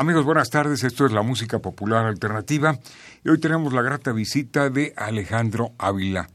Amigos, 0.00 0.24
buenas 0.24 0.48
tardes. 0.48 0.84
Esto 0.84 1.06
es 1.06 1.10
la 1.10 1.22
música 1.22 1.58
popular 1.58 2.06
alternativa 2.06 2.78
y 3.24 3.30
hoy 3.30 3.40
tenemos 3.40 3.72
la 3.72 3.82
grata 3.82 4.12
visita 4.12 4.70
de 4.70 4.94
Alejandro 4.96 5.72
Ávila. 5.76 6.28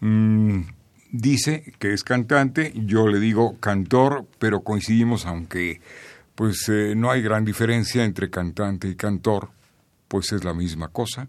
Mm, 0.00 0.64
dice 1.10 1.72
que 1.78 1.94
es 1.94 2.04
cantante, 2.04 2.74
yo 2.76 3.08
le 3.08 3.18
digo 3.18 3.56
cantor, 3.60 4.26
pero 4.38 4.60
coincidimos 4.60 5.24
aunque 5.24 5.80
pues 6.34 6.68
eh, 6.68 6.92
no 6.94 7.10
hay 7.10 7.22
gran 7.22 7.46
diferencia 7.46 8.04
entre 8.04 8.28
cantante 8.28 8.88
y 8.88 8.94
cantor, 8.94 9.48
pues 10.06 10.32
es 10.32 10.44
la 10.44 10.52
misma 10.52 10.88
cosa. 10.88 11.28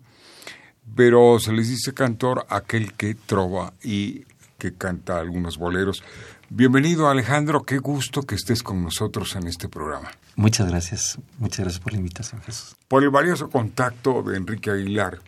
Pero 0.97 1.39
se 1.39 1.53
les 1.53 1.69
dice 1.69 1.93
cantor 1.93 2.45
aquel 2.49 2.91
que 2.91 3.15
trova 3.15 3.71
y 3.81 4.25
que 4.57 4.73
canta 4.73 5.17
algunos 5.17 5.57
boleros. 5.57 6.03
Bienvenido 6.51 7.07
Alejandro, 7.07 7.61
qué 7.61 7.77
gusto 7.77 8.23
que 8.23 8.33
estés 8.33 8.63
con 8.63 8.81
nosotros 8.83 9.35
en 9.35 9.45
este 9.45 9.69
programa. 9.69 10.09
Muchas 10.35 10.67
gracias, 10.67 11.19
muchas 11.37 11.59
gracias 11.59 11.79
por 11.79 11.93
la 11.93 11.99
invitación, 11.99 12.41
Jesús. 12.41 12.75
Por 12.87 13.03
el 13.03 13.11
valioso 13.11 13.51
contacto 13.51 14.23
de 14.23 14.37
Enrique 14.37 14.71
Aguilar, 14.71 15.19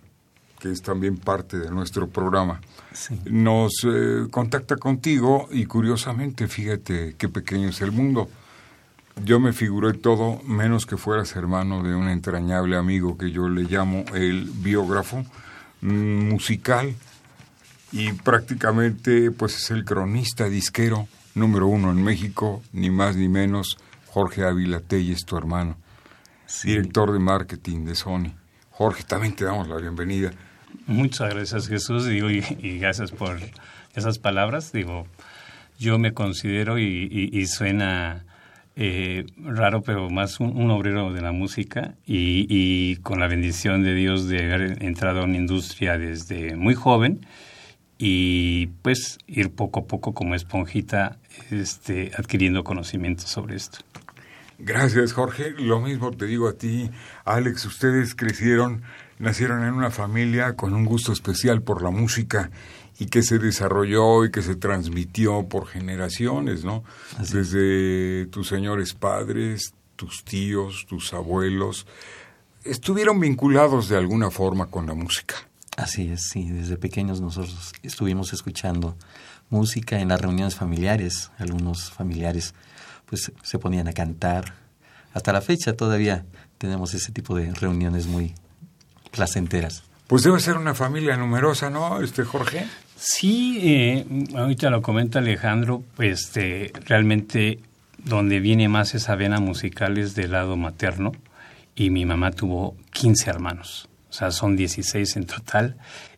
que 0.58 0.72
es 0.72 0.82
también 0.82 1.18
parte 1.18 1.60
de 1.60 1.70
nuestro 1.70 2.08
programa, 2.10 2.60
nos 3.26 3.72
eh, 3.84 4.26
contacta 4.32 4.78
contigo 4.78 5.48
y 5.52 5.66
curiosamente, 5.66 6.48
fíjate 6.48 7.14
qué 7.20 7.30
pequeño 7.30 7.70
es 7.70 7.82
el 7.82 7.92
mundo. 7.92 8.28
Yo 9.24 9.40
me 9.40 9.54
figuré 9.54 9.94
todo 9.94 10.42
menos 10.42 10.88
que 10.88 10.98
fueras 10.98 11.36
hermano 11.36 11.84
de 11.84 11.94
un 11.94 12.10
entrañable 12.10 12.78
amigo 12.78 13.16
que 13.16 13.30
yo 13.30 13.48
le 13.48 13.64
llamo 13.64 14.06
el 14.16 14.50
biógrafo 14.50 15.24
mm, 15.82 16.30
musical 16.30 16.96
y 17.92 18.14
prácticamente 18.14 19.32
pues 19.32 19.58
es 19.58 19.72
el 19.72 19.84
cronista 19.84 20.46
disquero 20.50 21.08
número 21.36 21.68
uno 21.68 21.92
en 21.92 22.04
México, 22.04 22.62
ni 22.74 22.90
más 22.90 23.16
ni 23.16 23.28
menos, 23.30 23.78
Jorge 24.08 24.44
Ávila 24.44 24.80
Telles, 24.80 25.26
tu 25.26 25.38
hermano, 25.38 25.78
director 26.64 27.12
de 27.12 27.20
marketing 27.20 27.86
de 27.86 27.96
Sony. 27.96 28.34
Jorge, 28.72 29.04
también 29.04 29.36
te 29.36 29.46
damos 29.46 29.68
la 29.68 29.78
bienvenida. 29.78 30.32
Muchas 30.88 31.34
gracias 31.34 31.68
Jesús 31.68 32.06
digo, 32.06 32.30
y, 32.30 32.42
gracias 32.80 33.12
por 33.12 33.40
esas 33.94 34.20
palabras. 34.20 34.72
Digo, 34.72 35.06
yo 35.80 36.00
me 36.00 36.14
considero 36.14 36.80
y, 36.80 37.46
suena 37.48 38.26
eh, 38.76 39.26
raro, 39.38 39.82
pero 39.82 40.10
más 40.10 40.40
un, 40.40 40.72
obrero 40.72 41.14
de 41.14 41.22
la 41.22 41.32
música 41.32 41.96
y, 42.06 42.46
y, 42.50 42.98
con 42.98 43.20
la 43.20 43.28
bendición 43.28 43.84
de 43.84 43.94
Dios 43.96 44.28
de 44.28 44.54
haber 44.54 44.84
entrado 44.84 45.22
a 45.22 45.26
una 45.26 45.38
industria 45.38 45.98
desde 45.98 46.56
muy 46.56 46.74
joven 46.74 47.26
y 48.04 48.66
pues 48.82 49.20
ir 49.28 49.52
poco 49.52 49.82
a 49.82 49.86
poco 49.86 50.16
como 50.16 50.34
esponjita 50.34 51.20
este, 51.52 52.12
adquiriendo 52.18 52.64
conocimiento 52.64 53.28
sobre 53.28 53.56
esto. 53.56 53.78
Gracias, 54.58 55.14
Jorge. 55.14 55.52
Lo 55.52 55.80
mismo 55.80 56.10
te 56.10 56.26
digo 56.26 56.48
a 56.48 56.54
ti, 56.54 56.90
Alex. 57.26 57.64
Ustedes 57.66 58.16
crecieron, 58.16 58.82
nacieron 59.20 59.64
en 59.64 59.76
una 59.76 59.92
familia 59.92 60.56
con 60.56 60.74
un 60.74 60.84
gusto 60.86 61.14
especial 61.14 61.62
por 61.62 61.84
la 61.84 61.92
música 61.92 62.50
y 62.98 63.06
que 63.06 63.22
se 63.22 63.38
desarrolló 63.38 64.26
y 64.26 64.32
que 64.32 64.42
se 64.42 64.56
transmitió 64.56 65.48
por 65.48 65.68
generaciones, 65.68 66.64
¿no? 66.64 66.84
Desde 67.20 68.26
tus 68.28 68.48
señores 68.48 68.96
padres, 68.96 69.76
tus 69.96 70.24
tíos, 70.24 70.88
tus 70.90 71.14
abuelos, 71.14 71.86
estuvieron 72.64 73.20
vinculados 73.20 73.90
de 73.90 73.98
alguna 73.98 74.32
forma 74.32 74.72
con 74.72 74.88
la 74.88 74.96
música. 74.96 75.51
Así 75.78 76.12
es, 76.12 76.24
sí, 76.30 76.50
desde 76.50 76.78
pequeños 76.78 77.22
nosotros 77.22 77.72
estuvimos 77.82 78.34
escuchando 78.34 78.98
música 79.50 80.00
en 80.00 80.10
las 80.10 80.20
reuniones 80.20 80.56
familiares, 80.56 81.32
algunos 81.38 81.92
familiares 81.92 82.54
pues 83.06 83.32
se 83.42 83.60
ponían 83.60 83.88
a 83.88 83.94
cantar. 83.94 84.54
Hasta 85.14 85.34
la 85.34 85.42
fecha 85.42 85.74
todavía 85.74 86.26
tenemos 86.58 86.94
ese 86.94 87.12
tipo 87.12 87.36
de 87.36 87.54
reuniones 87.54 88.08
muy 88.08 88.34
placenteras. 89.12 89.84
Pues 90.08 90.24
debe 90.24 90.40
ser 90.40 90.58
una 90.58 90.74
familia 90.74 91.16
numerosa, 91.16 91.70
¿no, 91.70 92.02
este 92.02 92.24
Jorge? 92.24 92.66
Sí, 92.98 93.60
eh, 93.62 94.06
ahorita 94.36 94.70
lo 94.70 94.82
comenta 94.82 95.20
Alejandro, 95.20 95.84
pues 95.96 96.26
este, 96.26 96.72
realmente 96.86 97.60
donde 97.98 98.40
viene 98.40 98.68
más 98.68 98.94
esa 98.94 99.16
vena 99.16 99.40
musical 99.40 99.98
es 99.98 100.16
del 100.16 100.32
lado 100.32 100.58
materno 100.58 101.12
y 101.76 101.90
mi 101.90 102.06
mamá 102.06 102.32
tuvo 102.32 102.76
15 102.92 103.30
hermanos 103.30 103.88
o 104.12 104.14
sea, 104.14 104.30
son 104.32 104.58
16 104.58 105.16
en 105.16 105.26
total. 105.26 105.78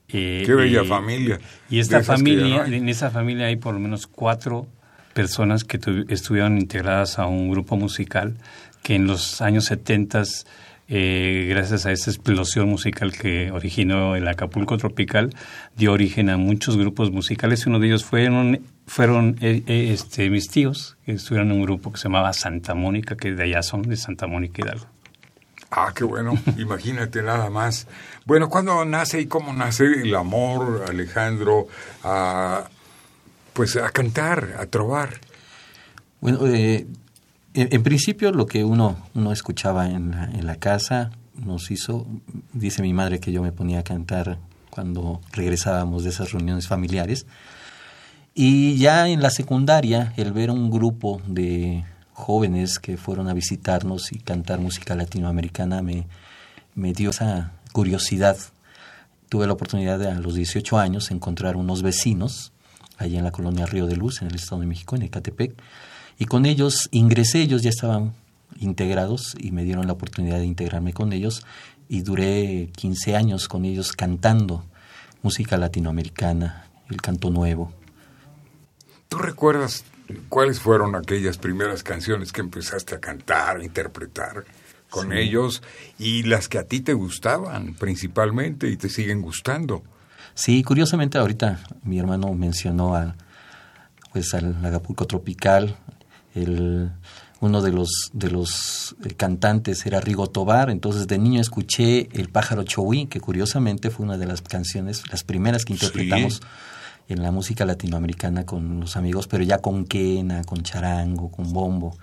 Eh, 0.09 0.41
Qué 0.45 0.53
bella 0.55 0.83
familia. 0.83 1.39
Y 1.69 1.79
esta 1.79 2.03
familia, 2.03 2.65
en 2.65 2.89
esa 2.89 3.11
familia 3.11 3.45
hay 3.45 3.55
por 3.55 3.75
lo 3.75 3.79
menos 3.79 4.07
cuatro 4.07 4.67
personas 5.13 5.63
que 5.63 5.79
estuvieron 6.09 6.57
integradas 6.57 7.19
a 7.19 7.27
un 7.27 7.51
grupo 7.51 7.77
musical 7.77 8.35
que 8.81 8.95
en 8.95 9.05
los 9.05 9.41
años 9.41 9.65
70, 9.65 10.23
eh, 10.89 11.45
gracias 11.49 11.85
a 11.85 11.91
esa 11.91 12.09
explosión 12.09 12.67
musical 12.67 13.13
que 13.13 13.51
originó 13.51 14.15
el 14.15 14.27
Acapulco 14.27 14.75
Tropical, 14.77 15.29
dio 15.77 15.93
origen 15.93 16.31
a 16.31 16.37
muchos 16.37 16.77
grupos 16.77 17.11
musicales. 17.11 17.67
Uno 17.67 17.79
de 17.79 17.87
ellos 17.87 18.03
fueron, 18.03 18.59
fueron 18.87 19.37
eh, 19.39 19.63
este, 19.67 20.31
mis 20.31 20.49
tíos, 20.49 20.97
que 21.05 21.13
estuvieron 21.13 21.51
en 21.51 21.57
un 21.57 21.63
grupo 21.63 21.91
que 21.91 21.99
se 21.99 22.05
llamaba 22.05 22.33
Santa 22.33 22.73
Mónica, 22.73 23.15
que 23.15 23.33
de 23.33 23.43
allá 23.43 23.61
son, 23.61 23.83
de 23.83 23.97
Santa 23.97 24.25
Mónica 24.25 24.63
Hidalgo. 24.63 24.87
Ah, 25.75 25.91
qué 25.95 26.03
bueno, 26.03 26.33
imagínate 26.57 27.23
nada 27.23 27.49
más. 27.49 27.87
Bueno, 28.25 28.47
¿cuándo 28.47 28.85
nace 28.85 29.19
y 29.21 29.25
cómo 29.25 29.53
nace 29.53 29.85
el 29.85 30.15
amor, 30.15 30.85
Alejandro, 30.87 31.67
a, 32.03 32.65
pues 33.53 33.75
a 33.77 33.89
cantar, 33.89 34.55
a 34.59 34.67
trobar? 34.67 35.19
Bueno, 36.21 36.45
eh, 36.45 36.85
en, 37.55 37.83
principio 37.83 38.31
lo 38.31 38.45
que 38.45 38.63
uno, 38.63 38.97
uno 39.15 39.31
escuchaba 39.31 39.89
en 39.89 40.11
la, 40.11 40.25
en 40.25 40.45
la 40.45 40.57
casa 40.57 41.09
nos 41.35 41.71
hizo, 41.71 42.05
dice 42.53 42.83
mi 42.83 42.93
madre 42.93 43.19
que 43.19 43.31
yo 43.31 43.41
me 43.41 43.51
ponía 43.51 43.79
a 43.79 43.83
cantar 43.83 44.37
cuando 44.69 45.21
regresábamos 45.31 46.03
de 46.03 46.11
esas 46.11 46.31
reuniones 46.31 46.67
familiares. 46.67 47.25
Y 48.35 48.77
ya 48.77 49.07
en 49.09 49.21
la 49.21 49.31
secundaria, 49.31 50.13
el 50.17 50.33
ver 50.33 50.51
un 50.51 50.69
grupo 50.69 51.19
de 51.25 51.83
jóvenes 52.13 52.79
que 52.79 52.97
fueron 52.97 53.27
a 53.27 53.33
visitarnos 53.33 54.11
y 54.11 54.19
cantar 54.19 54.59
música 54.59 54.95
latinoamericana 54.95 55.81
me, 55.81 56.07
me 56.75 56.93
dio 56.93 57.09
esa 57.09 57.51
curiosidad. 57.71 58.37
Tuve 59.29 59.47
la 59.47 59.53
oportunidad 59.53 59.99
de 59.99 60.09
a 60.09 60.19
los 60.19 60.35
18 60.35 60.77
años 60.77 61.11
encontrar 61.11 61.57
unos 61.57 61.81
vecinos 61.81 62.51
allá 62.97 63.17
en 63.17 63.23
la 63.23 63.31
colonia 63.31 63.65
Río 63.65 63.87
de 63.87 63.95
Luz, 63.95 64.21
en 64.21 64.27
el 64.27 64.35
Estado 64.35 64.61
de 64.61 64.67
México, 64.67 64.95
en 64.95 65.01
Ecatepec, 65.03 65.55
y 66.19 66.25
con 66.25 66.45
ellos 66.45 66.87
ingresé, 66.91 67.41
ellos 67.41 67.63
ya 67.63 67.69
estaban 67.69 68.13
integrados 68.59 69.35
y 69.39 69.51
me 69.51 69.63
dieron 69.63 69.87
la 69.87 69.93
oportunidad 69.93 70.37
de 70.37 70.45
integrarme 70.45 70.93
con 70.93 71.11
ellos 71.11 71.43
y 71.89 72.01
duré 72.01 72.69
15 72.75 73.15
años 73.15 73.47
con 73.47 73.65
ellos 73.65 73.93
cantando 73.93 74.63
música 75.23 75.57
latinoamericana, 75.57 76.67
el 76.89 77.01
canto 77.01 77.29
nuevo. 77.29 77.73
¿Tú 79.09 79.17
recuerdas 79.17 79.83
¿Cuáles 80.29 80.59
fueron 80.59 80.95
aquellas 80.95 81.37
primeras 81.37 81.83
canciones 81.83 82.31
que 82.31 82.41
empezaste 82.41 82.95
a 82.95 82.99
cantar, 82.99 83.57
a 83.57 83.63
interpretar 83.63 84.43
con 84.89 85.11
ellos 85.11 85.63
y 85.97 86.23
las 86.23 86.47
que 86.47 86.59
a 86.59 86.63
ti 86.65 86.81
te 86.81 86.93
gustaban 86.93 87.73
principalmente 87.73 88.69
y 88.69 88.77
te 88.77 88.89
siguen 88.89 89.21
gustando? 89.21 89.83
Sí, 90.35 90.63
curiosamente 90.63 91.17
ahorita 91.17 91.59
mi 91.83 91.99
hermano 91.99 92.33
mencionó 92.33 92.95
a, 92.95 93.15
pues 94.11 94.33
al 94.33 94.63
Acapulco 94.65 95.05
Tropical, 95.05 95.75
el, 96.35 96.91
uno 97.39 97.61
de 97.61 97.71
los, 97.71 97.89
de 98.13 98.31
los 98.31 98.95
eh, 99.03 99.13
cantantes 99.15 99.85
era 99.85 99.99
Rigo 99.99 100.27
Tobar, 100.27 100.69
entonces 100.69 101.07
de 101.07 101.17
niño 101.17 101.41
escuché 101.41 102.07
El 102.13 102.29
pájaro 102.29 102.63
Chowí, 102.63 103.07
que 103.07 103.19
curiosamente 103.19 103.89
fue 103.89 104.05
una 104.05 104.17
de 104.17 104.25
las 104.25 104.41
canciones, 104.41 105.03
las 105.11 105.23
primeras 105.23 105.65
que 105.65 105.73
interpretamos 105.73 106.41
en 107.13 107.23
la 107.23 107.31
música 107.31 107.65
latinoamericana 107.65 108.45
con 108.45 108.79
los 108.79 108.97
amigos, 108.97 109.27
pero 109.27 109.43
ya 109.43 109.59
con 109.59 109.85
quena, 109.85 110.43
con 110.43 110.63
charango, 110.63 111.31
con 111.31 111.53
bombo. 111.53 111.97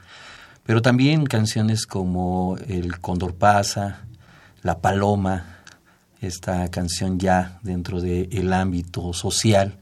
Pero 0.64 0.82
también 0.82 1.26
canciones 1.26 1.86
como 1.86 2.56
El 2.68 3.00
Cóndor 3.00 3.34
pasa, 3.34 4.06
La 4.62 4.78
Paloma, 4.78 5.58
esta 6.20 6.68
canción 6.70 7.18
ya 7.18 7.58
dentro 7.62 8.00
del 8.00 8.52
ámbito 8.52 9.12
social. 9.12 9.78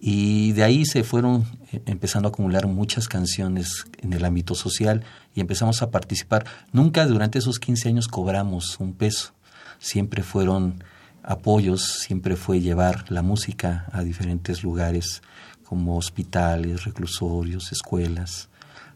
Y 0.00 0.52
de 0.52 0.64
ahí 0.64 0.86
se 0.86 1.04
fueron 1.04 1.44
eh, 1.72 1.82
empezando 1.86 2.28
a 2.28 2.30
acumular 2.30 2.66
muchas 2.66 3.06
canciones 3.06 3.84
en 3.98 4.14
el 4.14 4.24
ámbito 4.24 4.54
social 4.54 5.04
y 5.34 5.40
empezamos 5.40 5.82
a 5.82 5.90
participar. 5.90 6.46
Nunca 6.72 7.06
durante 7.06 7.38
esos 7.38 7.58
15 7.58 7.88
años 7.90 8.08
cobramos 8.08 8.80
un 8.80 8.94
peso. 8.94 9.32
Siempre 9.78 10.22
fueron 10.22 10.82
apoyos, 11.22 11.82
siempre 11.82 12.36
fue 12.36 12.60
llevar 12.60 13.10
la 13.10 13.22
música 13.22 13.86
a 13.92 14.02
diferentes 14.02 14.62
lugares 14.62 15.22
como 15.64 15.96
hospitales, 15.96 16.84
reclusorios, 16.84 17.72
escuelas, 17.72 18.48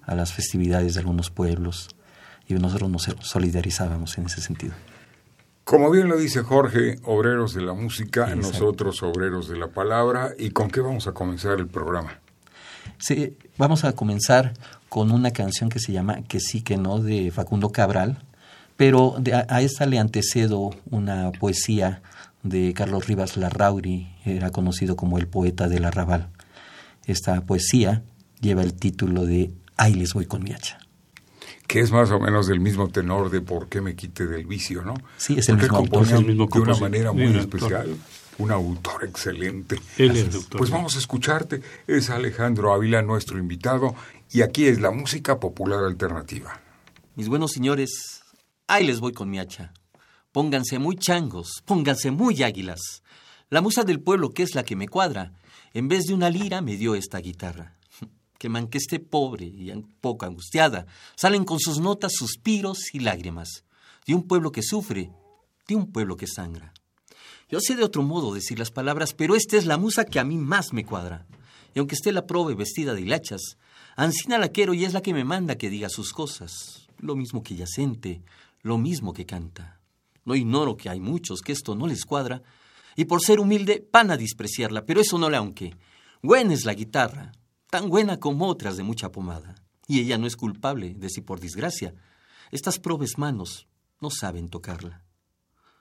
a 0.03 0.15
las 0.15 0.32
festividades 0.32 0.94
de 0.94 1.00
algunos 1.00 1.31
pueblos. 1.31 1.88
Y 2.47 2.55
nosotros 2.55 2.91
nos 2.91 3.09
solidarizábamos 3.21 4.19
en 4.19 4.26
ese 4.26 4.41
sentido. 4.41 4.75
Como 5.65 5.91
bien 5.91 6.09
lo 6.09 6.19
dice 6.19 6.43
Jorge, 6.43 6.99
obreros 7.05 7.55
de 7.55 7.62
la 7.62 7.73
música, 7.73 8.35
nosotros 8.35 9.03
obreros 9.03 9.49
de 9.49 9.56
la 9.56 9.69
palabra. 9.69 10.32
¿Y 10.38 10.50
con 10.50 10.70
qué 10.70 10.81
vamos 10.81 11.06
a 11.06 11.12
comenzar 11.12 11.59
el 11.59 11.69
programa? 11.69 12.20
Sí, 12.99 13.37
vamos 13.56 13.85
a 13.85 13.93
comenzar 13.93 14.53
con 14.91 15.11
una 15.11 15.31
canción 15.31 15.70
que 15.70 15.79
se 15.79 15.93
llama 15.93 16.23
Que 16.29 16.38
sí, 16.38 16.62
que 16.62 16.77
no, 16.77 16.99
de 16.99 17.31
Facundo 17.31 17.70
Cabral, 17.70 18.24
pero 18.76 19.17
a, 19.49 19.62
esta 19.62 19.87
le 19.87 19.99
antecedo 19.99 20.71
una 20.91 21.32
poesía 21.32 22.03
de 22.43 22.75
Carlos 22.75 23.06
Rivas 23.06 23.37
Larrauri, 23.37 24.09
era 24.25 24.50
conocido 24.50 24.97
como 24.97 25.19
el 25.19 25.26
poeta 25.26 25.69
del 25.69 25.85
arrabal. 25.85 26.29
Esta 27.06 27.41
poesía 27.43 28.03
lleva 28.41 28.62
el 28.62 28.75
título 28.75 29.25
de 29.25 29.53
Ahí 29.76 29.94
les 29.94 30.12
voy 30.12 30.26
con 30.26 30.43
mi 30.43 30.53
hacha 30.53 30.79
que 31.67 31.81
es 31.81 31.91
más 31.91 32.11
o 32.11 32.21
menos 32.21 32.47
del 32.47 32.61
mismo 32.61 32.88
tenor 32.88 33.31
de 33.31 33.41
por 33.41 33.69
qué 33.69 33.81
me 33.81 33.97
quite 33.97 34.26
del 34.26 34.47
vicio, 34.47 34.82
¿no? 34.82 34.94
Sí, 35.17 35.37
es 35.38 35.49
el 35.49 35.56
mismo, 35.56 35.79
el 35.81 36.25
mismo 36.25 36.47
de 36.47 36.61
una 36.61 36.77
manera 36.77 37.12
muy 37.12 37.37
especial. 37.37 37.97
Un 38.37 38.50
autor 38.50 39.05
excelente. 39.05 39.81
Él 39.97 40.17
es 40.17 40.32
doctor. 40.32 40.59
Pues 40.59 40.70
vamos 40.70 40.97
a 40.97 40.99
escucharte. 40.99 41.62
Es 41.87 42.11
Alejandro 42.11 42.73
Ávila, 42.75 43.00
nuestro 43.00 43.38
invitado, 43.38 43.94
y 44.31 44.43
aquí 44.43 44.67
es 44.67 44.81
la 44.81 44.91
música 44.91 45.38
popular 45.38 45.85
alternativa. 45.85 46.61
Mis 47.15 47.29
buenos 47.29 47.53
señores, 47.53 48.24
ahí 48.66 48.87
les 48.87 49.00
voy 49.00 49.12
con 49.12 49.31
mi 49.31 49.38
hacha. 49.38 49.72
Pónganse 50.32 50.78
muy 50.78 50.96
changos, 50.96 51.62
pónganse 51.64 52.11
muy 52.11 52.43
águilas. 52.43 53.02
La 53.50 53.61
musa 53.61 53.84
del 53.84 54.00
pueblo, 54.00 54.31
que 54.31 54.43
es 54.43 54.55
la 54.55 54.64
que 54.64 54.76
me 54.76 54.88
cuadra, 54.88 55.32
en 55.72 55.88
vez 55.88 56.05
de 56.05 56.14
una 56.14 56.31
lira 56.31 56.61
me 56.61 56.76
dio 56.76 56.94
esta 56.94 57.19
guitarra 57.19 57.76
que 58.38 58.78
esté 58.78 59.00
pobre 59.00 59.46
y 59.46 59.70
un 59.70 59.94
poco 60.00 60.26
angustiada, 60.26 60.87
salen 61.16 61.44
con 61.44 61.61
sus 61.61 61.78
notas 61.78 62.12
suspiros 62.14 62.94
y 62.94 63.00
lágrimas, 63.00 63.64
de 64.06 64.14
un 64.14 64.26
pueblo 64.26 64.50
que 64.52 64.62
sufre, 64.62 65.10
de 65.69 65.76
un 65.76 65.93
pueblo 65.93 66.17
que 66.17 66.26
sangra. 66.26 66.72
Yo 67.49 67.60
sé 67.60 67.76
de 67.76 67.84
otro 67.84 68.02
modo 68.02 68.34
decir 68.34 68.58
las 68.58 68.70
palabras, 68.70 69.14
pero 69.14 69.37
esta 69.37 69.56
es 69.56 69.67
la 69.67 69.78
musa 69.78 70.05
que 70.05 70.19
a 70.19 70.25
mí 70.25 70.37
más 70.37 70.72
me 70.72 70.84
cuadra. 70.84 71.26
Y 71.75 71.78
aunque 71.78 71.94
esté 71.94 72.12
la 72.12 72.26
prove 72.26 72.55
vestida 72.55 72.94
de 72.94 73.02
hilachas, 73.02 73.56
Ancina 73.96 74.38
la 74.38 74.49
quiero 74.49 74.75
y 74.75 74.84
es 74.84 74.93
la 74.93 75.02
que 75.02 75.14
me 75.14 75.25
manda 75.25 75.56
que 75.56 75.70
diga 75.70 75.88
sus 75.88 76.12
cosas, 76.12 76.88
lo 76.99 77.14
mismo 77.14 77.44
que 77.44 77.55
yacente, 77.55 78.22
lo 78.64 78.78
mismo 78.78 79.12
que 79.12 79.26
canta. 79.26 79.78
No 80.25 80.34
ignoro 80.34 80.76
que 80.76 80.88
hay 80.88 80.99
muchos 80.99 81.43
que 81.43 81.52
esto 81.52 81.76
no 81.76 81.87
les 81.87 82.05
cuadra, 82.05 82.43
y 82.96 83.05
por 83.05 83.22
ser 83.22 83.38
humilde 83.38 83.87
van 83.93 84.11
a 84.11 84.16
despreciarla, 84.16 84.87
pero 84.87 85.00
eso 85.00 85.19
no 85.19 85.28
le 85.28 85.37
aunque. 85.37 85.76
Buena 86.22 86.55
es 86.55 86.64
la 86.64 86.72
guitarra, 86.72 87.32
tan 87.70 87.90
buena 87.90 88.19
como 88.19 88.46
otras 88.46 88.76
de 88.76 88.82
mucha 88.82 89.12
pomada. 89.12 89.55
Y 89.87 90.00
ella 90.00 90.16
no 90.16 90.26
es 90.26 90.34
culpable 90.34 90.94
de 90.94 91.11
si 91.11 91.20
por 91.20 91.40
desgracia 91.40 91.94
estas 92.50 92.78
probes 92.78 93.19
manos 93.19 93.69
no 94.00 94.11
saben 94.11 94.49
tocarla. 94.49 95.05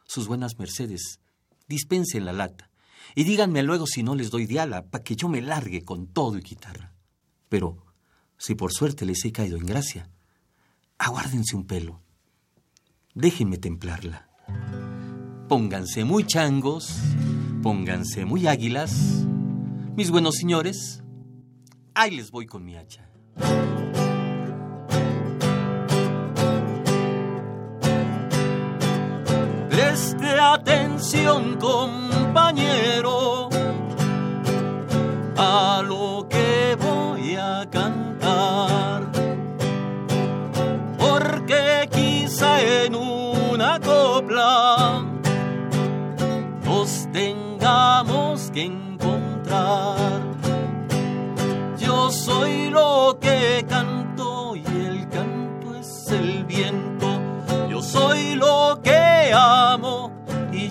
Sus 0.06 0.28
buenas 0.28 0.60
mercedes, 0.60 1.22
dispensen 1.68 2.26
la 2.26 2.34
lata 2.34 2.70
y 3.16 3.24
díganme 3.24 3.64
luego 3.64 3.88
si 3.88 4.04
no 4.04 4.14
les 4.16 4.30
doy 4.30 4.46
diala 4.46 4.88
para 4.88 5.06
que 5.06 5.16
yo 5.16 5.30
me 5.30 5.42
largue 5.42 5.86
con 5.86 6.08
todo 6.08 6.38
y 6.38 6.42
guitarra. 6.42 6.94
Pero, 7.48 7.86
si 8.38 8.56
por 8.56 8.74
suerte 8.74 9.06
les 9.06 9.24
he 9.24 9.32
caído 9.32 9.56
en 9.56 9.66
gracia, 9.66 10.10
aguárdense 10.98 11.56
un 11.56 11.66
pelo. 11.66 12.03
Déjenme 13.16 13.58
templarla. 13.58 14.28
Pónganse 15.48 16.04
muy 16.04 16.26
changos, 16.26 17.00
pónganse 17.62 18.26
muy 18.26 18.48
águilas. 18.48 19.26
Mis 19.96 20.10
buenos 20.10 20.36
señores, 20.36 21.04
Ahí 21.96 22.16
les 22.16 22.32
voy 22.32 22.48
con 22.48 22.66
mi 22.66 22.76
hacha. 22.76 23.08
Preste 29.70 30.40
atención, 30.40 31.58
compañero, 31.60 33.50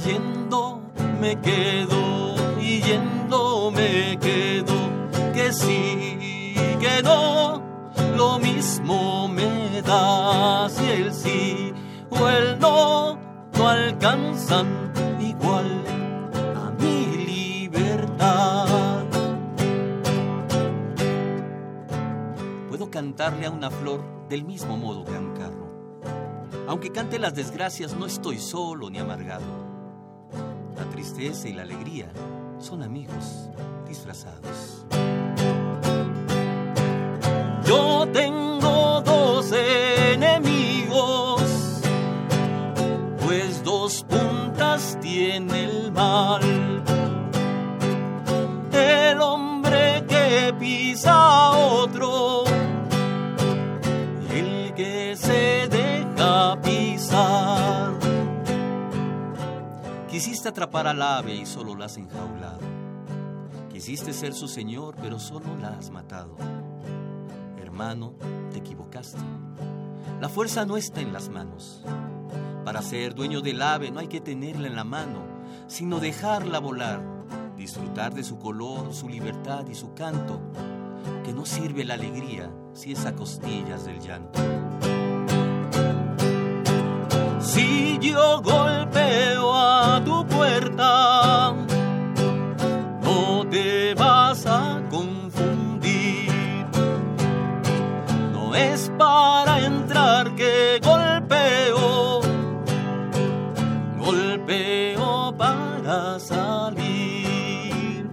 yendo 0.04 0.80
me 1.20 1.40
quedo 1.40 2.34
y 2.60 2.80
yendo 2.82 3.70
me 3.70 4.18
quedo. 4.18 4.74
Que 5.32 5.52
sí, 5.52 6.54
que 6.80 7.02
no, 7.02 7.62
lo 8.16 8.38
mismo 8.38 9.28
me 9.28 9.82
da 9.82 10.68
si 10.68 10.88
el 10.90 11.12
sí 11.12 11.72
o 12.10 12.28
el 12.28 12.58
no 12.58 13.18
no 13.56 13.68
alcanzan 13.68 14.66
igual 15.20 15.82
cantarle 22.92 23.46
a 23.46 23.50
una 23.50 23.70
flor 23.70 24.28
del 24.28 24.44
mismo 24.44 24.76
modo 24.76 25.04
que 25.04 25.16
a 25.16 25.18
un 25.18 25.34
carro. 25.34 25.72
Aunque 26.68 26.92
cante 26.92 27.18
las 27.18 27.34
desgracias, 27.34 27.96
no 27.96 28.06
estoy 28.06 28.38
solo 28.38 28.90
ni 28.90 28.98
amargado. 28.98 29.71
La 30.76 30.84
tristeza 30.90 31.48
y 31.48 31.52
la 31.52 31.62
alegría 31.62 32.06
son 32.58 32.82
amigos 32.82 33.48
disfrazados. 33.86 34.84
Yo 37.66 38.08
tengo 38.12 39.00
dos 39.02 39.52
enemigos, 39.52 41.42
pues 43.24 43.62
dos 43.64 44.04
puntas 44.04 44.98
tiene 45.00 45.64
el 45.64 45.92
mal. 45.92 46.42
El 48.72 49.20
hombre 49.20 50.04
que 50.08 50.54
pisa 50.58 51.12
a 51.12 51.50
otro 51.50 52.44
Quisiste 60.22 60.50
atrapar 60.50 60.86
al 60.86 61.02
ave 61.02 61.34
y 61.34 61.44
solo 61.44 61.74
la 61.74 61.86
has 61.86 61.96
enjaulado. 61.96 62.60
Quisiste 63.72 64.12
ser 64.12 64.34
su 64.34 64.46
señor, 64.46 64.94
pero 65.02 65.18
solo 65.18 65.56
la 65.60 65.70
has 65.70 65.90
matado. 65.90 66.36
Hermano, 67.60 68.14
te 68.52 68.58
equivocaste. 68.58 69.18
La 70.20 70.28
fuerza 70.28 70.64
no 70.64 70.76
está 70.76 71.00
en 71.00 71.12
las 71.12 71.28
manos. 71.28 71.82
Para 72.64 72.82
ser 72.82 73.16
dueño 73.16 73.40
del 73.40 73.60
ave 73.62 73.90
no 73.90 73.98
hay 73.98 74.06
que 74.06 74.20
tenerla 74.20 74.68
en 74.68 74.76
la 74.76 74.84
mano, 74.84 75.24
sino 75.66 75.98
dejarla 75.98 76.60
volar, 76.60 77.02
disfrutar 77.56 78.14
de 78.14 78.22
su 78.22 78.38
color, 78.38 78.94
su 78.94 79.08
libertad 79.08 79.66
y 79.66 79.74
su 79.74 79.92
canto, 79.92 80.40
que 81.24 81.32
no 81.32 81.44
sirve 81.44 81.84
la 81.84 81.94
alegría 81.94 82.48
si 82.74 82.92
es 82.92 83.06
a 83.06 83.16
costillas 83.16 83.86
del 83.86 83.98
llanto. 83.98 84.38
Si 87.40 87.98
yo 88.00 88.40
golpeo 88.40 89.52
a 89.52 89.71
para 99.02 99.64
entrar 99.64 100.34
que 100.36 100.80
golpeo, 100.82 102.20
golpeo 103.98 105.34
para 105.36 106.20
salir. 106.20 108.08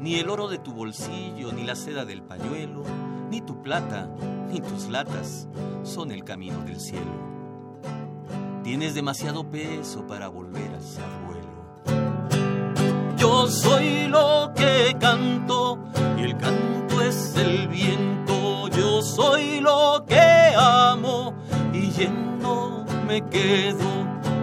Ni 0.00 0.14
el 0.16 0.30
oro 0.30 0.48
de 0.48 0.58
tu 0.58 0.72
bolsillo, 0.72 1.52
ni 1.52 1.64
la 1.64 1.74
seda 1.74 2.04
del 2.04 2.22
pañuelo 2.22 2.82
ni 3.30 3.40
tu 3.40 3.60
plata, 3.62 4.08
ni 4.48 4.60
tus 4.60 4.88
latas 4.88 5.48
son 5.82 6.12
el 6.12 6.22
camino 6.22 6.60
del 6.62 6.80
cielo. 6.80 7.34
Tienes 8.62 8.94
demasiado 8.94 9.50
peso 9.50 10.06
para 10.06 10.28
volver 10.28 10.72
a 10.72 10.80
ser 10.80 11.04
vuelo. 11.26 11.44
Yo 13.16 13.48
soy 13.48 14.06
lo 14.06 14.52
que 14.54 14.96
canto 15.00 15.78
y 16.16 16.22
el 16.22 16.36
canto 16.36 16.83
es 17.14 17.36
el 17.36 17.68
viento. 17.68 18.68
Yo 18.68 19.02
soy 19.02 19.60
lo 19.60 20.04
que 20.06 20.54
amo 20.56 21.34
y 21.72 21.90
yendo 21.90 22.84
me 23.06 23.20
quedo 23.28 23.88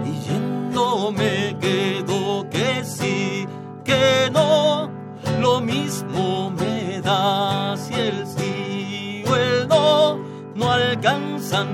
y 0.05 0.13
yendo 0.27 1.11
me 1.11 1.57
quedo 1.59 2.49
que 2.49 2.83
sí, 2.85 3.45
que 3.83 4.29
no, 4.31 4.89
lo 5.39 5.59
mismo 5.59 6.51
me 6.51 7.01
da 7.01 7.75
si 7.77 7.93
el 7.93 8.25
sí 8.27 9.23
o 9.29 9.35
el 9.35 9.67
no 9.67 10.19
no 10.55 10.71
alcanzan 10.71 11.67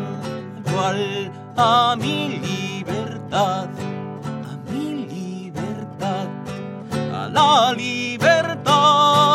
igual 0.66 1.32
a 1.56 1.96
mi 1.98 2.40
libertad, 2.50 3.70
a 4.50 4.72
mi 4.72 5.06
libertad, 5.16 6.28
a 7.14 7.30
la 7.30 7.74
libertad. 7.74 9.27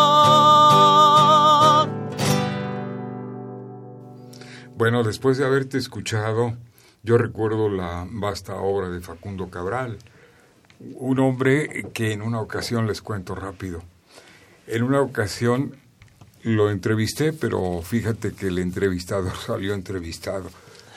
Bueno, 4.83 5.05
después 5.05 5.39
de 5.39 5.45
haberte 5.45 5.79
escuchado, 5.79 6.57
yo 7.05 7.17
recuerdo 7.17 7.69
la 7.69 8.05
vasta 8.11 8.57
obra 8.57 8.89
de 8.89 9.01
Facundo 9.01 9.49
Cabral, 9.49 9.97
un 10.95 11.21
hombre 11.21 11.87
que 11.95 12.11
en 12.11 12.21
una 12.21 12.41
ocasión, 12.41 12.89
les 12.89 13.01
cuento 13.01 13.37
rápido, 13.37 13.85
en 14.67 14.83
una 14.83 15.01
ocasión 15.01 15.77
lo 16.43 16.69
entrevisté, 16.69 17.33
pero 17.33 17.81
fíjate 17.81 18.33
que 18.33 18.49
el 18.49 18.59
entrevistador 18.59 19.37
salió 19.47 19.73
entrevistado, 19.73 20.51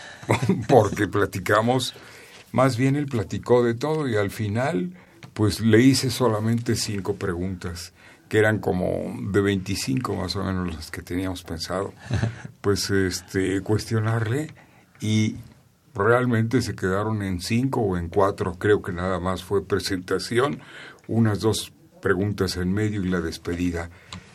porque 0.67 1.07
platicamos, 1.07 1.93
más 2.53 2.77
bien 2.77 2.95
él 2.95 3.05
platicó 3.05 3.63
de 3.63 3.75
todo 3.75 4.07
y 4.07 4.15
al 4.15 4.31
final, 4.31 4.97
pues 5.35 5.59
le 5.59 5.79
hice 5.79 6.09
solamente 6.09 6.75
cinco 6.75 7.17
preguntas, 7.17 7.93
que 8.29 8.39
eran 8.39 8.59
como 8.59 9.15
de 9.31 9.41
25 9.41 10.15
más 10.15 10.35
o 10.35 10.43
menos 10.43 10.73
las 10.73 10.91
que 10.91 11.01
teníamos 11.01 11.43
pensado, 11.43 11.93
pues 12.61 12.89
este, 12.89 13.61
cuestionarle 13.61 14.53
y 14.99 15.35
realmente 15.93 16.61
se 16.61 16.75
quedaron 16.75 17.21
en 17.21 17.39
cinco 17.39 17.81
o 17.81 17.97
en 17.97 18.09
cuatro, 18.09 18.55
creo 18.55 18.81
que 18.81 18.91
nada 18.91 19.19
más 19.19 19.43
fue 19.43 19.65
presentación, 19.65 20.59
unas 21.07 21.39
dos 21.39 21.71
preguntas 22.01 22.57
en 22.57 22.73
medio 22.73 23.03
y 23.03 23.07
la 23.07 23.21
despedida. 23.21 23.89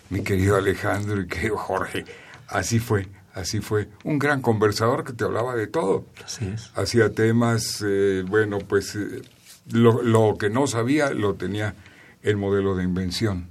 Mi 0.08 0.22
querido 0.22 0.56
Alejandro 0.56 1.20
y 1.20 1.26
querido 1.26 1.56
Jorge, 1.56 2.04
así 2.48 2.80
fue, 2.80 3.08
así 3.34 3.60
fue. 3.60 3.88
Un 4.04 4.18
gran 4.18 4.40
conversador 4.40 5.04
que 5.04 5.12
te 5.12 5.24
hablaba 5.24 5.54
de 5.54 5.66
todo. 5.66 6.06
Así 6.24 6.46
es. 6.46 6.72
Hacía 6.74 7.12
temas, 7.12 7.84
eh, 7.86 8.24
bueno, 8.26 8.58
pues 8.58 8.96
eh, 8.96 9.22
lo, 9.70 10.02
lo 10.02 10.36
que 10.36 10.50
no 10.50 10.66
sabía 10.66 11.10
lo 11.10 11.34
tenía 11.34 11.74
el 12.22 12.36
modelo 12.36 12.74
de 12.74 12.84
invención. 12.84 13.48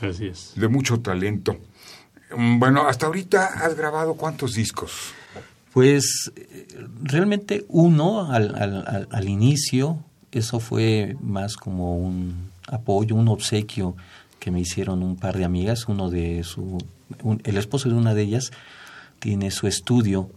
Así 0.00 0.26
es. 0.26 0.52
De 0.56 0.68
mucho 0.68 1.00
talento. 1.00 1.56
Mm, 2.36 2.58
Bueno, 2.58 2.86
hasta 2.88 3.06
ahorita 3.06 3.46
has 3.64 3.74
grabado 3.76 4.14
cuántos 4.14 4.54
discos? 4.54 4.92
Pues 5.72 6.32
realmente 7.02 7.64
uno 7.68 8.30
al, 8.32 8.54
al, 8.54 8.84
al, 8.86 9.08
al 9.10 9.28
inicio, 9.28 9.98
eso 10.32 10.58
fue 10.60 11.16
más 11.20 11.56
como 11.56 11.96
un 11.98 12.50
apoyo, 12.68 13.14
un 13.14 13.28
obsequio 13.28 13.94
que 14.38 14.50
me 14.50 14.60
hicieron 14.60 15.02
un 15.02 15.16
par 15.16 15.36
de 15.36 15.44
amigas, 15.44 15.86
uno 15.88 16.08
de 16.10 16.44
su, 16.44 16.78
un- 17.22 17.40
el 17.44 17.56
esposo 17.58 17.88
de 17.88 17.94
una 17.94 18.14
de 18.14 18.22
ellas 18.22 18.52
tiene 19.18 19.50
su 19.50 19.66
estudio 19.66 20.30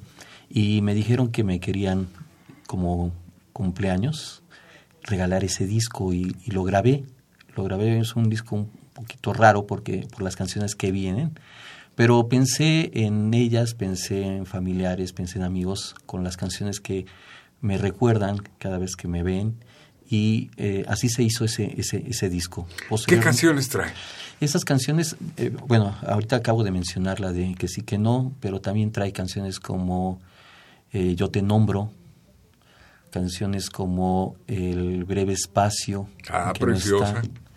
y 0.50 0.82
me 0.82 0.94
dijeron 0.94 1.30
que 1.32 1.44
me 1.44 1.60
querían 1.60 2.08
como 2.68 3.12
cumpleaños 3.54 4.42
regalar 5.04 5.44
ese 5.44 5.66
disco 5.66 6.14
y, 6.14 6.36
y 6.46 6.52
lo 6.52 6.64
grabé. 6.64 7.04
Lo 7.56 7.64
grabé, 7.64 8.00
es 8.00 8.16
un 8.16 8.30
disco 8.30 8.56
un 8.56 8.72
poquito 9.04 9.34
raro 9.34 9.68
porque 9.68 10.08
por 10.12 10.22
las 10.22 10.36
canciones 10.36 10.76
que 10.76 10.92
vienen, 10.92 11.38
pero 11.96 12.30
pensé 12.30 12.92
en 12.94 13.34
ellas, 13.34 13.74
pensé 13.74 14.24
en 14.24 14.46
familiares, 14.46 15.12
pensé 15.14 15.38
en 15.40 15.44
amigos 15.44 15.96
con 16.06 16.24
las 16.24 16.38
canciones 16.38 16.80
que 16.80 17.06
me 17.62 17.78
recuerdan 17.78 18.38
cada 18.58 18.78
vez 18.78 18.96
que 18.96 19.08
me 19.08 19.24
ven 19.24 19.56
y 20.10 20.50
eh, 20.58 20.86
así 20.88 21.10
se 21.10 21.24
hizo 21.24 21.46
ese, 21.46 21.74
ese, 21.78 22.04
ese 22.08 22.30
disco. 22.30 22.68
¿Qué 23.06 23.20
canciones 23.20 23.70
trae? 23.70 23.92
esas 24.40 24.64
canciones, 24.64 25.18
eh, 25.38 25.52
bueno, 25.68 25.96
ahorita 26.02 26.38
acabo 26.38 26.64
de 26.64 26.72
mencionar 26.72 27.20
la 27.20 27.32
de 27.32 27.56
Que 27.56 27.68
sí 27.68 27.82
que 27.82 27.98
no, 27.98 28.34
pero 28.40 28.62
también 28.62 28.92
trae 28.92 29.12
canciones 29.12 29.60
como 29.60 30.22
eh, 30.94 31.16
Yo 31.16 31.30
te 31.30 31.42
nombro, 31.42 31.92
canciones 33.12 33.70
como 33.70 34.36
El 34.48 35.04
breve 35.04 35.34
espacio. 35.34 36.08
Ah, 36.30 36.54
no 36.54 36.66
preciosa. 36.66 37.20
está. 37.20 37.49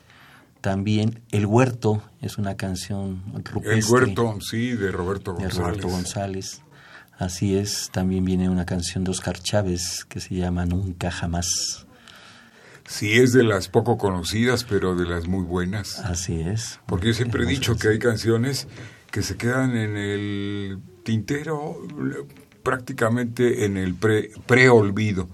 También 0.62 1.20
El 1.32 1.44
huerto 1.44 2.02
es 2.20 2.38
una 2.38 2.56
canción 2.56 3.22
rupestre 3.52 3.74
El 3.74 3.84
Huerto, 3.84 4.38
sí, 4.40 4.70
de 4.70 4.92
Roberto 4.92 5.32
de 5.32 5.42
González. 5.42 5.58
Roberto 5.58 5.88
González. 5.88 6.62
Así 7.18 7.56
es, 7.56 7.90
también 7.92 8.24
viene 8.24 8.48
una 8.48 8.64
canción 8.64 9.02
de 9.02 9.10
Oscar 9.10 9.38
Chávez 9.40 10.04
que 10.08 10.20
se 10.20 10.36
llama 10.36 10.64
Nunca 10.64 11.10
Jamás. 11.10 11.86
Sí, 12.86 13.12
es 13.12 13.32
de 13.32 13.42
las 13.42 13.68
poco 13.68 13.98
conocidas, 13.98 14.64
pero 14.64 14.94
de 14.94 15.04
las 15.04 15.26
muy 15.26 15.44
buenas. 15.44 15.98
Así 15.98 16.40
es. 16.40 16.78
Porque 16.86 17.08
yo 17.08 17.14
siempre 17.14 17.42
he 17.42 17.46
dicho 17.46 17.76
que 17.76 17.88
hay 17.88 17.98
canciones 17.98 18.68
que 19.10 19.22
se 19.22 19.36
quedan 19.36 19.76
en 19.76 19.96
el 19.96 20.78
tintero, 21.02 21.76
prácticamente 22.62 23.64
en 23.64 23.76
el 23.76 23.94
pre, 23.94 24.30
preolvido, 24.46 25.28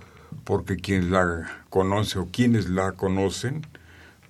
porque 0.45 0.77
quien 0.77 1.11
la 1.11 1.65
conoce 1.69 2.19
o 2.19 2.29
quienes 2.31 2.71
la 2.71 2.93
conocen, 2.93 3.67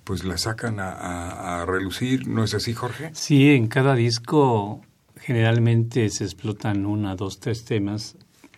pues 0.09 0.23
la 0.23 0.39
sacan 0.39 0.79
a, 0.79 1.61
a- 1.61 1.65
relucir. 1.67 2.27
¿No 2.27 2.43
es 2.43 2.55
así, 2.55 2.73
Jorge? 2.73 3.11
Sí, 3.13 3.51
en 3.51 3.67
cada 3.67 3.93
disco 3.93 4.81
generalmente 5.17 6.09
se 6.09 6.23
explotan 6.23 6.87
una, 6.87 7.15
dos, 7.15 7.39
tres 7.39 7.63
temas, 7.63 8.17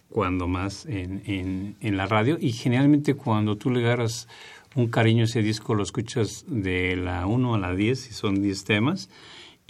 cuando 0.09 0.47
más 0.47 0.85
en, 0.85 1.21
en, 1.25 1.75
en 1.81 1.97
la 1.97 2.05
radio, 2.05 2.37
y 2.39 2.53
generalmente 2.53 3.15
cuando 3.15 3.57
tú 3.57 3.69
le 3.69 3.81
agarras 3.81 4.29
un 4.75 4.87
cariño 4.87 5.23
a 5.23 5.25
ese 5.25 5.41
disco, 5.41 5.75
lo 5.75 5.83
escuchas 5.83 6.45
de 6.47 6.95
la 6.95 7.25
1 7.25 7.55
a 7.55 7.59
la 7.59 7.75
10, 7.75 8.09
y 8.09 8.13
son 8.13 8.41
10 8.41 8.63
temas, 8.63 9.09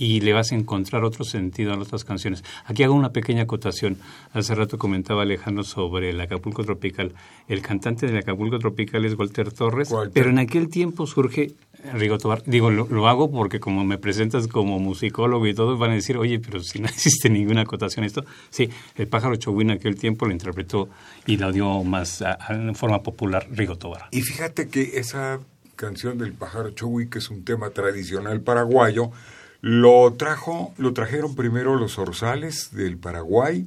y 0.02 0.20
le 0.22 0.34
vas 0.34 0.52
a 0.52 0.56
encontrar 0.56 1.04
otro 1.04 1.24
sentido 1.24 1.74
a 1.74 1.78
las 1.78 1.86
otras 1.86 2.04
canciones. 2.04 2.44
Aquí 2.66 2.82
hago 2.82 2.96
una 2.96 3.14
pequeña 3.14 3.44
acotación. 3.44 3.98
Hace 4.34 4.56
rato 4.56 4.80
comentaba 4.80 5.22
Alejandro 5.22 5.64
sobre 5.64 6.10
el 6.10 6.20
Acapulco 6.20 6.64
Tropical. 6.64 7.14
El 7.48 7.62
cantante 7.62 8.08
del 8.08 8.18
Acapulco 8.18 8.58
Tropical 8.58 9.06
es 9.06 9.14
Walter 9.14 9.52
Torres, 9.52 9.92
Walter. 9.92 10.12
pero 10.12 10.32
en 10.32 10.40
aquel 10.40 10.70
tiempo 10.70 11.06
surge 11.06 11.52
Rigo 11.94 12.18
Tobar. 12.18 12.42
Digo, 12.48 12.72
lo, 12.72 12.88
lo 12.88 13.08
hago 13.08 13.30
porque 13.30 13.60
como 13.60 13.84
me 13.84 14.00
presentas 14.00 14.48
como 14.48 14.80
musicólogo 14.80 15.46
y 15.46 15.54
todo, 15.54 15.78
van 15.78 15.92
a 15.92 15.94
decir, 15.94 16.18
oye, 16.18 16.40
pero 16.40 16.64
si 16.64 16.80
no 16.80 16.88
existe 16.88 17.30
ninguna 17.30 17.62
acotación 17.62 18.04
a 18.04 18.08
esto. 18.08 18.26
Sí, 18.50 18.72
el 18.96 19.08
pájaro 19.08 19.36
Chowin 19.36 19.70
en 19.70 19.78
aquel 19.78 19.98
tiempo 19.98 20.26
lo 20.26 20.32
interpretó 20.32 20.90
y 21.28 21.38
lo 21.38 21.52
dio 21.52 21.84
más 21.84 22.24
en 22.50 22.74
forma 22.74 23.04
popular 23.04 23.48
Rigo 23.52 23.78
Tobar. 23.78 24.08
Y 24.10 24.22
fíjate 24.24 24.68
que 24.68 24.98
esa 24.98 25.42
canción 25.76 26.18
del 26.18 26.34
pájaro 26.34 26.72
Chowi, 26.72 27.08
que 27.08 27.20
es 27.20 27.30
un 27.30 27.44
tema 27.44 27.70
tradicional 27.70 28.42
paraguayo, 28.42 29.12
lo 29.62 30.12
trajo, 30.14 30.74
lo 30.78 30.94
trajeron 30.94 31.36
primero 31.36 31.76
los 31.76 32.00
orzales 32.00 32.70
del 32.72 32.98
Paraguay, 32.98 33.66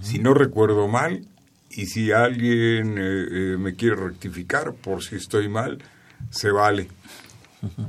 si 0.00 0.20
no 0.20 0.32
recuerdo 0.32 0.88
mal, 0.88 1.26
y 1.70 1.86
si 1.86 2.12
alguien 2.12 2.96
eh, 2.96 3.26
eh, 3.30 3.56
me 3.58 3.74
quiere 3.74 3.96
rectificar 3.96 4.72
por 4.72 5.02
si 5.02 5.16
estoy 5.16 5.48
mal, 5.48 5.82
se 6.30 6.50
vale. 6.50 6.88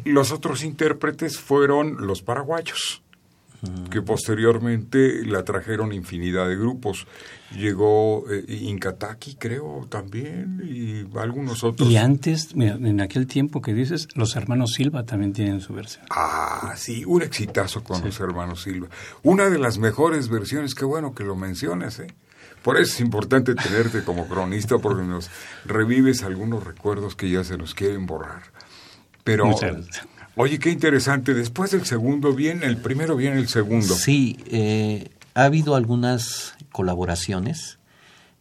Los 0.04 0.32
otros 0.32 0.64
intérpretes 0.64 1.40
fueron 1.40 2.08
los 2.08 2.22
paraguayos, 2.22 3.02
que 3.90 4.02
posteriormente 4.02 5.26
la 5.26 5.44
trajeron 5.44 5.94
infinidad 5.94 6.48
de 6.48 6.56
grupos. 6.56 7.08
Llegó 7.56 8.30
eh, 8.30 8.44
Incataki, 8.48 9.36
creo, 9.36 9.88
también, 9.90 10.62
y 10.64 11.18
algunos 11.18 11.64
otros. 11.64 11.90
Y 11.90 11.98
antes, 11.98 12.56
mira, 12.56 12.76
en 12.76 13.02
aquel 13.02 13.26
tiempo 13.26 13.62
que 13.62 13.74
dices, 13.74 14.08
los 14.16 14.36
hermanos 14.36 14.74
Silva 14.74 15.04
también 15.06 15.34
tienen 15.34 15.62
su 15.62 15.74
versión. 15.74 16.06
Ah, 16.10 16.74
sí, 16.76 17.04
un 17.06 17.22
exitazo 17.22 17.84
con 17.84 18.04
los 18.04 18.20
hermanos 18.20 18.62
Silva. 18.62 18.90
Una 19.24 19.50
de 19.50 19.58
las 19.60 19.80
mejores 19.80 20.30
versiones, 20.30 20.76
qué 20.76 20.86
bueno 20.86 21.16
que 21.16 21.24
lo 21.24 21.36
mencionas, 21.36 22.00
¿eh? 22.00 22.08
Por 22.64 22.76
eso 22.78 22.94
es 22.94 23.00
importante 23.00 23.56
tenerte 23.56 24.04
como 24.04 24.28
cronista, 24.28 24.78
porque 24.78 25.04
nos 25.04 25.30
revives 25.64 26.24
algunos 26.24 26.66
recuerdos 26.66 27.16
que 27.16 27.30
ya 27.30 27.44
se 27.44 27.58
nos 27.58 27.74
quieren 27.74 28.06
borrar. 28.06 28.44
Pero, 29.24 29.46
Muchas 29.46 29.74
gracias. 29.74 30.17
Oye, 30.38 30.60
qué 30.60 30.72
interesante, 30.72 31.34
después 31.34 31.72
del 31.72 31.86
segundo 31.86 32.34
viene, 32.34 32.66
el 32.66 32.78
primero 32.78 33.16
viene 33.16 33.38
el 33.38 33.48
segundo. 33.48 33.94
Sí, 33.94 34.38
eh, 34.48 35.10
ha 35.34 35.44
habido 35.44 35.76
algunas 35.76 36.56
colaboraciones. 36.72 37.80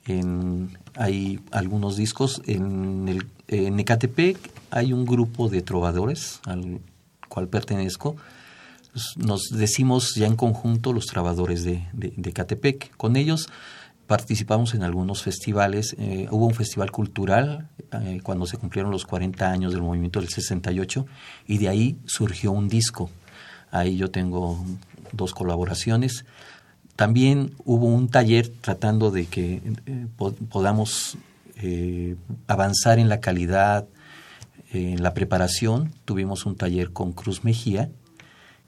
En, 0.07 0.79
hay 0.95 1.41
algunos 1.51 1.97
discos. 1.97 2.41
En, 2.47 3.09
el, 3.09 3.27
en 3.49 3.81
Ecatepec 3.81 4.39
hay 4.71 4.93
un 4.93 5.05
grupo 5.05 5.49
de 5.49 5.63
trovadores 5.63 6.41
al 6.45 6.81
cual 7.29 7.49
pertenezco. 7.49 8.17
nos 9.17 9.49
decimos 9.51 10.15
ya 10.15 10.27
en 10.27 10.37
conjunto 10.37 10.93
los 10.93 11.07
trabajadores 11.07 11.65
de, 11.65 11.87
de, 11.93 12.33
Catepec. 12.33 12.97
Con 12.97 13.17
ellos 13.17 13.49
participamos 14.07 14.75
en 14.75 14.83
algunos 14.83 15.23
festivales. 15.23 15.97
Eh, 15.99 16.29
hubo 16.31 16.47
un 16.47 16.55
festival 16.55 16.91
cultural 16.91 17.69
eh, 17.93 18.21
cuando 18.23 18.47
se 18.47 18.57
cumplieron 18.57 18.91
los 18.91 19.05
40 19.05 19.51
años 19.51 19.73
del 19.73 19.83
movimiento 19.83 20.21
del 20.21 20.29
68 20.29 21.07
y 21.47 21.59
de 21.59 21.69
ahí 21.69 21.99
surgió 22.07 22.53
un 22.53 22.69
disco. 22.69 23.11
Ahí 23.71 23.97
yo 23.97 24.11
tengo 24.11 24.65
dos 25.13 25.35
colaboraciones. 25.35 26.25
También 26.95 27.53
hubo 27.65 27.87
un 27.87 28.09
taller 28.09 28.49
tratando 28.49 29.11
de 29.11 29.27
que 29.27 29.61
eh, 29.87 30.07
podamos 30.49 31.19
avanzar 32.49 32.99
en 32.99 33.09
la 33.09 33.21
calidad, 33.21 33.87
en 34.73 35.03
la 35.03 35.15
preparación. 35.15 35.91
Tuvimos 36.05 36.45
un 36.45 36.55
taller 36.55 36.93
con 36.93 37.13
Cruz 37.13 37.45
Mejía, 37.45 37.89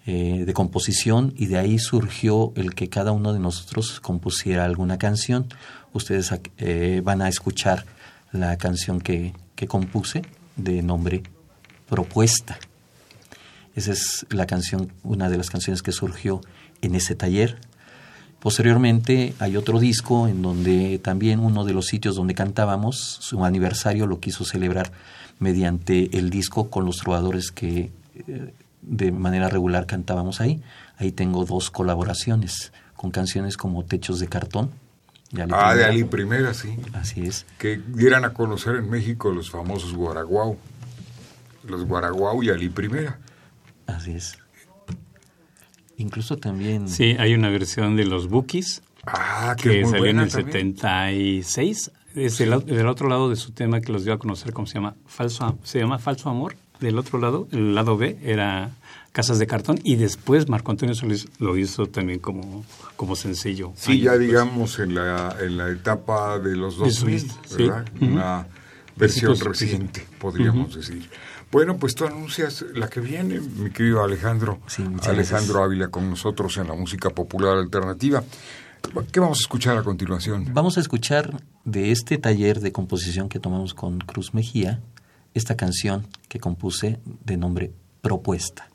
eh, 0.06 0.44
de 0.46 0.54
composición 0.54 1.34
y 1.36 1.46
de 1.46 1.58
ahí 1.58 1.78
surgió 1.78 2.52
el 2.56 2.74
que 2.74 2.88
cada 2.88 3.12
uno 3.12 3.32
de 3.32 3.40
nosotros 3.40 4.00
compusiera 4.00 4.64
alguna 4.64 4.98
canción. 4.98 5.46
Ustedes 5.92 6.32
eh, 6.58 7.02
van 7.04 7.22
a 7.22 7.28
escuchar 7.28 7.84
la 8.32 8.56
canción 8.56 9.00
que, 9.00 9.34
que 9.54 9.66
compuse 9.66 10.22
de 10.56 10.82
nombre 10.82 11.22
Propuesta. 11.88 12.58
Esa 13.74 13.92
es 13.92 14.26
la 14.28 14.46
canción, 14.46 14.92
una 15.02 15.30
de 15.30 15.38
las 15.38 15.48
canciones 15.48 15.82
que 15.82 15.92
surgió 15.92 16.42
en 16.82 16.94
ese 16.94 17.14
taller. 17.14 17.58
Posteriormente 18.40 19.34
hay 19.38 19.56
otro 19.56 19.80
disco 19.80 20.28
en 20.28 20.42
donde 20.42 20.98
también 20.98 21.40
uno 21.40 21.64
de 21.64 21.72
los 21.72 21.86
sitios 21.86 22.14
donde 22.14 22.34
cantábamos, 22.34 23.18
su 23.20 23.44
aniversario 23.44 24.06
lo 24.06 24.20
quiso 24.20 24.44
celebrar 24.44 24.92
mediante 25.38 26.16
el 26.16 26.30
disco 26.30 26.70
con 26.70 26.84
los 26.84 26.98
trovadores 26.98 27.50
que 27.50 27.90
eh, 28.26 28.52
de 28.88 29.12
manera 29.12 29.48
regular 29.48 29.86
cantábamos 29.86 30.40
ahí. 30.40 30.62
Ahí 30.96 31.12
tengo 31.12 31.44
dos 31.44 31.70
colaboraciones 31.70 32.72
con 32.96 33.10
canciones 33.10 33.56
como 33.56 33.84
Techos 33.84 34.18
de 34.18 34.28
Cartón. 34.28 34.70
De 35.30 35.46
ah, 35.52 35.74
de 35.74 35.84
Ali 35.84 36.04
Primera, 36.04 36.54
sí. 36.54 36.76
Así 36.94 37.26
es. 37.26 37.44
Que 37.58 37.76
dieran 37.76 38.24
a 38.24 38.32
conocer 38.32 38.76
en 38.76 38.88
México 38.88 39.30
los 39.30 39.50
famosos 39.50 39.94
Guaraguau. 39.94 40.56
Los 41.64 41.84
Guaraguau 41.84 42.42
y 42.42 42.50
Ali 42.50 42.70
Primera. 42.70 43.18
Así 43.86 44.12
es. 44.12 44.38
Incluso 45.98 46.38
también... 46.38 46.88
Sí, 46.88 47.16
hay 47.18 47.34
una 47.34 47.50
versión 47.50 47.96
de 47.96 48.04
los 48.04 48.28
Bookies. 48.28 48.82
Ah, 49.04 49.54
que 49.60 49.84
salió 49.84 50.06
en 50.06 50.20
el 50.20 50.30
76. 50.30 51.90
Es 52.14 52.40
el, 52.40 52.64
del 52.64 52.88
otro 52.88 53.08
lado 53.08 53.28
de 53.28 53.36
su 53.36 53.52
tema 53.52 53.80
que 53.80 53.92
los 53.92 54.04
dio 54.04 54.14
a 54.14 54.18
conocer, 54.18 54.52
¿cómo 54.52 54.66
se 54.66 54.74
llama? 54.74 54.96
Falso, 55.06 55.58
se 55.62 55.78
llama 55.78 55.98
Falso 55.98 56.30
Amor 56.30 56.56
del 56.80 56.98
otro 56.98 57.18
lado, 57.18 57.48
el 57.52 57.74
lado 57.74 57.96
B, 57.96 58.18
era 58.22 58.70
Casas 59.12 59.38
de 59.38 59.46
Cartón 59.46 59.80
y 59.82 59.96
después 59.96 60.48
Marco 60.48 60.70
Antonio 60.70 60.94
Solís 60.94 61.28
lo 61.38 61.56
hizo 61.56 61.86
también 61.86 62.20
como, 62.20 62.64
como 62.96 63.16
sencillo. 63.16 63.72
Sí, 63.76 64.00
ya 64.00 64.16
digamos 64.16 64.78
en 64.78 64.94
la, 64.94 65.34
en 65.40 65.56
la 65.56 65.70
etapa 65.70 66.38
de 66.38 66.56
los 66.56 66.76
2000, 66.76 67.32
¿verdad? 67.56 67.84
Una 68.00 68.46
versión 68.96 69.38
reciente, 69.38 70.06
podríamos 70.18 70.74
decir. 70.74 71.08
Bueno, 71.50 71.78
pues 71.78 71.94
tú 71.94 72.04
anuncias 72.04 72.64
la 72.74 72.88
que 72.88 73.00
viene, 73.00 73.40
mi 73.40 73.70
querido 73.70 74.04
Alejandro. 74.04 74.60
Alejandro 75.02 75.62
Ávila 75.62 75.88
con 75.88 76.10
nosotros 76.10 76.58
en 76.58 76.68
la 76.68 76.74
música 76.74 77.08
popular 77.10 77.56
alternativa. 77.56 78.22
¿Qué 79.10 79.20
vamos 79.20 79.38
a 79.38 79.42
escuchar 79.42 79.78
a 79.78 79.82
continuación? 79.82 80.50
Vamos 80.52 80.76
a 80.76 80.80
escuchar 80.80 81.42
de 81.64 81.90
este 81.90 82.18
taller 82.18 82.60
de 82.60 82.72
composición 82.72 83.28
que 83.28 83.40
tomamos 83.40 83.74
con 83.74 83.98
Cruz 83.98 84.34
Mejía, 84.34 84.80
esta 85.38 85.56
canción 85.56 86.06
que 86.28 86.38
compuse 86.38 86.98
de 87.24 87.36
nombre 87.36 87.72
Propuesta. 88.02 88.68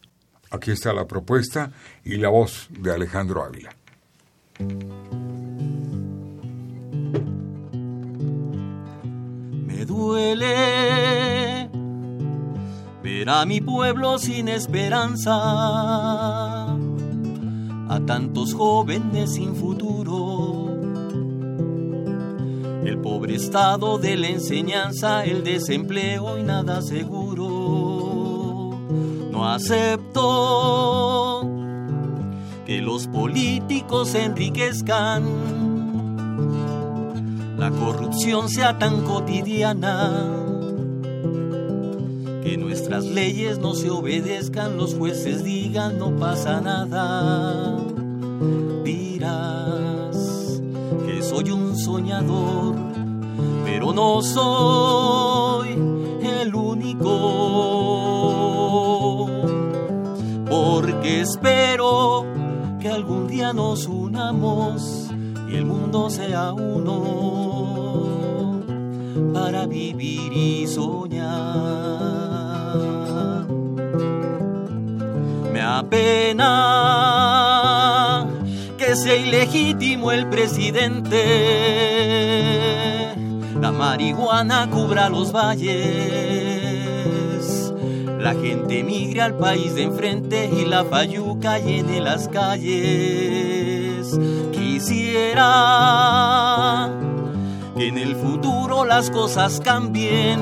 Aquí 0.50 0.72
está 0.72 0.94
la 0.94 1.08
propuesta 1.08 1.72
y 2.04 2.18
la 2.18 2.30
voz 2.30 2.68
de 2.70 2.94
Alejandro 2.94 3.44
Ávila. 3.44 3.76
Me 9.66 9.86
duele 9.86 11.70
ver 13.02 13.30
a 13.30 13.46
mi 13.46 13.62
pueblo 13.62 14.18
sin 14.20 14.48
esperanza, 14.48 15.34
a 16.74 16.78
tantos 18.06 18.54
jóvenes 18.54 19.34
sin 19.34 19.56
futuro 19.56 20.73
el 22.86 22.98
pobre 23.00 23.36
estado 23.36 23.98
de 23.98 24.18
la 24.18 24.28
enseñanza, 24.28 25.24
el 25.26 25.44
desempleo 25.44 26.38
y 26.38 26.44
nada 26.44 26.82
seguro. 26.82 28.78
No 29.32 29.50
acepto 29.50 30.24
que 32.66 32.82
los 32.82 33.08
políticos 33.08 34.10
se 34.10 34.26
enriquezcan, 34.26 35.24
la 37.58 37.72
corrupción 37.72 38.50
sea 38.50 38.78
tan 38.78 39.02
cotidiana, 39.04 40.40
que 42.44 42.58
nuestras 42.58 43.06
leyes 43.06 43.60
no 43.60 43.74
se 43.74 43.90
obedezcan, 43.90 44.76
los 44.78 44.96
jueces 44.96 45.44
digan 45.44 45.98
no 45.98 46.16
pasa 46.18 46.60
nada. 46.62 47.78
Dirás 48.84 49.74
que 49.84 49.93
soy 51.34 51.50
un 51.52 51.76
soñador 51.76 52.76
pero 53.66 53.92
no 53.92 54.22
soy 54.22 55.70
el 56.22 56.54
único, 56.54 57.10
porque 60.48 61.22
espero 61.22 62.26
que 62.80 62.90
algún 62.90 63.28
día 63.28 63.52
nos 63.52 63.88
unamos 63.88 65.10
y 65.50 65.56
el 65.56 65.66
mundo 65.66 66.12
sea 66.12 66.54
uno 66.54 67.04
para 69.34 69.66
vivir 69.66 70.32
y 70.34 70.68
soñar. 70.68 71.34
Me 75.52 75.62
apena 75.62 77.03
sea 79.04 79.16
ilegítimo 79.18 80.12
el 80.14 80.28
presidente 80.30 81.20
la 83.64 83.72
marihuana 83.72 84.70
cubra 84.70 85.10
los 85.10 85.32
valles. 85.32 85.84
La 88.20 88.34
gente 88.34 88.84
migre 88.84 89.22
al 89.22 89.38
país 89.38 89.76
de 89.76 89.84
enfrente 89.84 90.50
y 90.52 90.66
la 90.66 90.84
fayuca 90.84 91.60
llene 91.60 92.02
las 92.02 92.28
calles. 92.28 94.20
Quisiera 94.52 95.40
que 97.78 97.88
en 97.88 97.98
el 97.98 98.18
futuro 98.18 98.84
las 98.84 99.10
cosas 99.10 99.62
cambien 99.62 100.40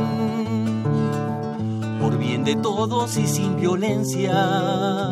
por 2.02 2.18
bien 2.18 2.44
de 2.44 2.56
todos 2.56 3.18
y 3.18 3.28
sin 3.28 3.56
violencia. 3.56 5.11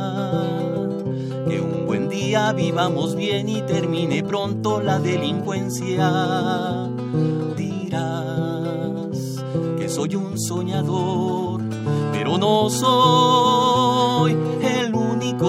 Vivamos 2.29 3.15
bien 3.15 3.49
y 3.49 3.63
termine 3.63 4.23
pronto 4.23 4.79
la 4.81 4.99
delincuencia 4.99 6.87
que 9.77 9.89
soy 9.89 10.15
un 10.15 10.39
soñador, 10.39 11.61
pero 12.11 12.37
no 12.37 12.69
soy 12.69 14.37
el 14.61 14.93
único. 14.93 15.47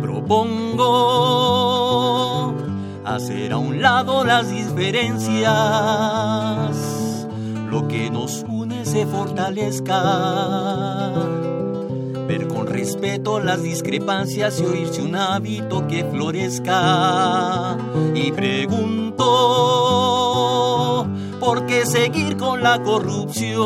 Propongo 0.00 0.82
hacer 3.04 3.52
a 3.52 3.58
un 3.58 3.80
lado 3.80 4.24
las 4.24 4.50
diferencias, 4.50 5.52
se 8.92 9.06
fortalezca 9.06 10.02
ver 12.28 12.46
con 12.46 12.66
respeto 12.66 13.40
las 13.40 13.62
discrepancias 13.62 14.60
y 14.60 14.66
oírse 14.66 15.00
un 15.00 15.16
hábito 15.16 15.86
que 15.88 16.04
florezca. 16.04 17.78
Y 18.14 18.32
pregunto, 18.32 19.16
¿por 21.40 21.64
qué 21.64 21.86
seguir 21.86 22.36
con 22.36 22.62
la 22.62 22.82
corrupción? 22.82 23.62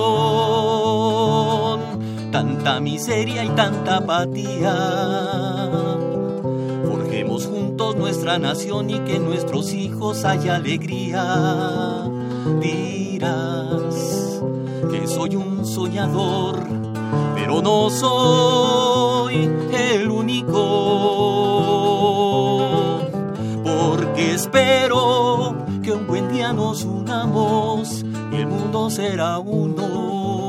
Tanta 2.31 2.79
miseria 2.79 3.45
y 3.45 3.49
tanta 3.49 3.97
apatía. 3.97 5.73
Forjemos 6.89 7.47
juntos 7.47 7.97
nuestra 7.97 8.39
nación 8.39 8.91
y 8.91 9.01
que 9.01 9.19
nuestros 9.19 9.73
hijos 9.73 10.25
haya 10.25 10.55
alegría. 10.55 12.05
Dirás 12.61 14.26
que 14.91 15.07
soy 15.07 15.37
un 15.37 15.65
soñador 15.67 16.65
pero 17.47 17.63
no 17.63 17.91
soy 17.91 19.49
el 19.73 20.11
único, 20.11 20.59
porque 23.63 24.35
espero 24.35 25.55
que 25.83 25.93
un 25.93 26.07
buen 26.09 26.29
día 26.33 26.53
nos 26.53 26.83
unamos 26.85 28.05
y 28.33 28.37
el 28.37 28.49
mundo 28.49 28.91
será 28.91 29.39
uno 29.39 30.45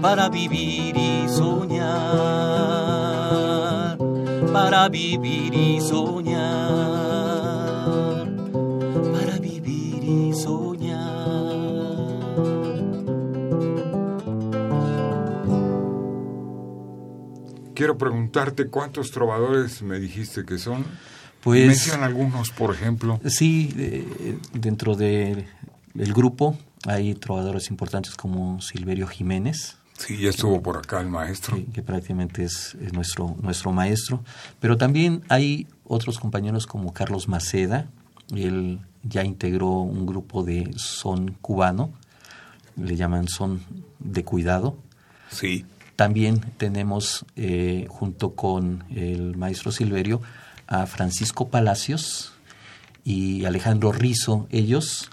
para 0.00 0.28
vivir 0.30 0.96
y 0.96 1.28
soñar, 1.28 1.98
para 4.52 4.88
vivir 4.88 5.52
y 5.52 5.80
soñar, 5.80 6.95
Quiero 17.76 17.98
preguntarte 17.98 18.68
cuántos 18.68 19.10
trovadores 19.10 19.82
me 19.82 20.00
dijiste 20.00 20.46
que 20.46 20.58
son. 20.58 20.84
Pues, 21.42 21.66
Mencionan 21.66 22.04
algunos, 22.04 22.50
por 22.50 22.74
ejemplo. 22.74 23.20
Sí, 23.26 23.68
dentro 24.54 24.96
del 24.96 25.44
grupo 25.94 26.56
hay 26.86 27.14
trovadores 27.14 27.68
importantes 27.68 28.14
como 28.14 28.60
Silverio 28.62 29.06
Jiménez. 29.06 29.76
Sí, 29.98 30.16
ya 30.18 30.30
estuvo 30.30 30.62
por 30.62 30.78
acá 30.78 31.00
el 31.00 31.08
maestro. 31.08 31.58
Que, 31.72 31.82
prácticamente 31.82 32.44
es, 32.44 32.76
nuestro, 32.92 33.36
nuestro 33.42 33.72
maestro. 33.72 34.24
Pero 34.58 34.78
también 34.78 35.22
hay 35.28 35.66
otros 35.84 36.18
compañeros 36.18 36.66
como 36.66 36.94
Carlos 36.94 37.28
Maceda. 37.28 37.88
Él 38.34 38.80
ya 39.02 39.22
integró 39.22 39.68
un 39.68 40.06
grupo 40.06 40.42
de 40.42 40.70
son 40.76 41.32
cubano. 41.42 41.92
Le 42.76 42.96
llaman 42.96 43.28
son 43.28 43.62
de 43.98 44.24
cuidado. 44.24 44.76
Sí. 45.30 45.64
También 45.96 46.40
tenemos, 46.58 47.24
eh, 47.36 47.86
junto 47.88 48.34
con 48.34 48.84
el 48.94 49.36
maestro 49.36 49.72
Silverio, 49.72 50.20
a 50.66 50.86
Francisco 50.86 51.48
Palacios 51.48 52.32
y 53.02 53.46
Alejandro 53.46 53.92
Rizo. 53.92 54.46
Ellos 54.50 55.10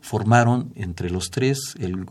formaron 0.00 0.72
entre 0.74 1.10
los 1.10 1.30
tres 1.30 1.74
el, 1.78 2.06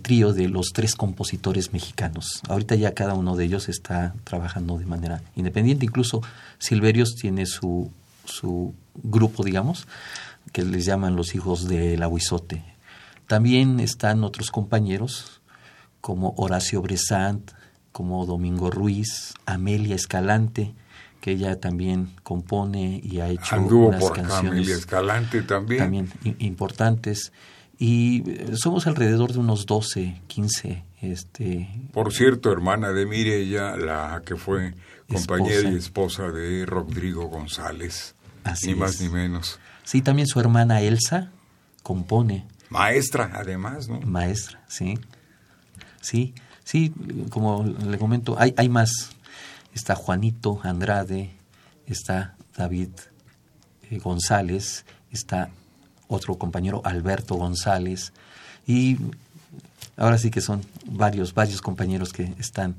trío 0.00 0.32
de 0.32 0.48
los 0.48 0.68
tres 0.72 0.94
compositores 0.94 1.72
mexicanos. 1.72 2.40
Ahorita 2.48 2.74
ya 2.76 2.94
cada 2.94 3.14
uno 3.14 3.36
de 3.36 3.44
ellos 3.44 3.68
está 3.68 4.14
trabajando 4.24 4.78
de 4.78 4.86
manera 4.86 5.22
independiente. 5.36 5.84
Incluso 5.84 6.22
Silverios 6.58 7.14
tiene 7.14 7.46
su, 7.46 7.90
su 8.24 8.74
grupo, 8.94 9.44
digamos, 9.44 9.86
que 10.52 10.62
les 10.62 10.84
llaman 10.86 11.16
los 11.16 11.34
hijos 11.34 11.68
del 11.68 12.02
aguizote. 12.02 12.64
También 13.26 13.80
están 13.80 14.24
otros 14.24 14.50
compañeros 14.50 15.37
como 16.00 16.34
Horacio 16.36 16.82
Bresant, 16.82 17.52
como 17.92 18.24
Domingo 18.26 18.70
Ruiz, 18.70 19.34
Amelia 19.46 19.96
Escalante, 19.96 20.74
que 21.20 21.32
ella 21.32 21.58
también 21.60 22.14
compone 22.22 23.00
y 23.02 23.20
ha 23.20 23.28
hecho 23.28 23.60
unas 23.60 24.10
canciones 24.10 24.68
Escalante 24.68 25.42
también. 25.42 25.80
también 25.80 26.10
importantes 26.38 27.32
y 27.78 28.28
eh, 28.28 28.50
somos 28.54 28.86
alrededor 28.86 29.32
de 29.32 29.38
unos 29.38 29.66
12, 29.66 30.20
15 30.26 30.84
este 31.00 31.68
Por 31.92 32.12
cierto, 32.12 32.50
hermana 32.50 32.92
de 32.92 33.06
Mireya, 33.06 33.76
la 33.76 34.22
que 34.24 34.36
fue 34.36 34.74
compañera 35.08 35.70
y 35.70 35.76
esposa 35.76 36.30
de 36.30 36.66
Rodrigo 36.66 37.26
González. 37.28 38.16
Así 38.42 38.68
ni 38.68 38.74
más 38.74 39.00
ni 39.00 39.08
menos. 39.08 39.60
Sí, 39.84 40.02
también 40.02 40.26
su 40.26 40.40
hermana 40.40 40.80
Elsa 40.80 41.30
compone. 41.84 42.46
Maestra, 42.68 43.30
además, 43.34 43.88
¿no? 43.88 44.00
Maestra, 44.00 44.62
sí. 44.68 44.98
Sí, 46.00 46.34
sí, 46.64 46.92
como 47.30 47.64
le 47.64 47.98
comento, 47.98 48.36
hay, 48.38 48.54
hay 48.56 48.68
más 48.68 49.10
está 49.78 49.94
Juanito 49.94 50.60
Andrade, 50.62 51.30
está 51.86 52.36
David 52.56 52.90
eh, 53.90 53.98
González, 53.98 54.84
está 55.10 55.50
otro 56.08 56.36
compañero 56.36 56.82
Alberto 56.84 57.36
González 57.36 58.12
y 58.66 58.98
ahora 59.96 60.18
sí 60.18 60.30
que 60.30 60.40
son 60.40 60.62
varios, 60.84 61.34
varios 61.34 61.60
compañeros 61.60 62.12
que 62.12 62.34
están, 62.38 62.76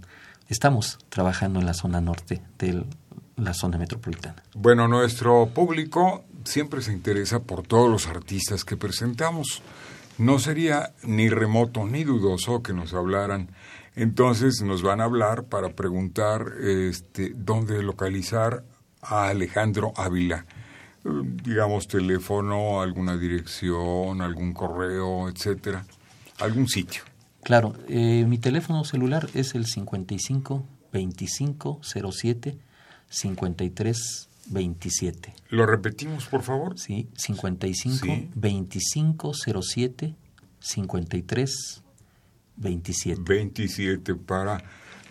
estamos 0.47 0.97
trabajando 1.09 1.59
en 1.59 1.65
la 1.65 1.73
zona 1.73 2.01
norte 2.01 2.41
de 2.57 2.83
la 3.37 3.53
zona 3.53 3.77
metropolitana. 3.77 4.43
Bueno, 4.53 4.87
nuestro 4.87 5.47
público 5.47 6.25
siempre 6.43 6.81
se 6.81 6.91
interesa 6.91 7.39
por 7.39 7.65
todos 7.65 7.89
los 7.89 8.07
artistas 8.07 8.65
que 8.65 8.75
presentamos. 8.75 9.61
No 10.19 10.37
sería 10.37 10.93
ni 11.03 11.29
remoto 11.29 11.85
ni 11.85 12.03
dudoso 12.03 12.61
que 12.61 12.73
nos 12.73 12.93
hablaran 12.93 13.49
entonces 13.99 14.61
nos 14.61 14.81
van 14.81 15.01
a 15.01 15.03
hablar 15.03 15.43
para 15.43 15.75
preguntar 15.75 16.53
este, 16.61 17.33
dónde 17.35 17.83
localizar 17.83 18.63
a 19.01 19.27
Alejandro 19.27 19.91
Ávila. 19.97 20.45
Digamos 21.03 21.89
teléfono, 21.89 22.81
alguna 22.81 23.17
dirección, 23.17 24.21
algún 24.21 24.53
correo, 24.53 25.27
etcétera, 25.27 25.85
algún 26.39 26.69
sitio. 26.69 27.03
Claro, 27.43 27.73
eh, 27.89 28.23
mi 28.25 28.37
teléfono 28.37 28.85
celular 28.85 29.29
es 29.33 29.53
el 29.53 29.65
55 29.65 30.63
25 30.93 31.81
07 31.83 32.57
53 33.09 34.28
27. 34.49 35.33
¿Lo 35.49 35.65
repetimos, 35.65 36.25
por 36.25 36.43
favor? 36.43 36.77
Sí, 36.79 37.09
55 37.15 38.07
25 38.35 39.31
07 39.33 40.15
53 40.59 41.83
27. 42.57 43.21
27 43.25 44.15
para 44.15 44.63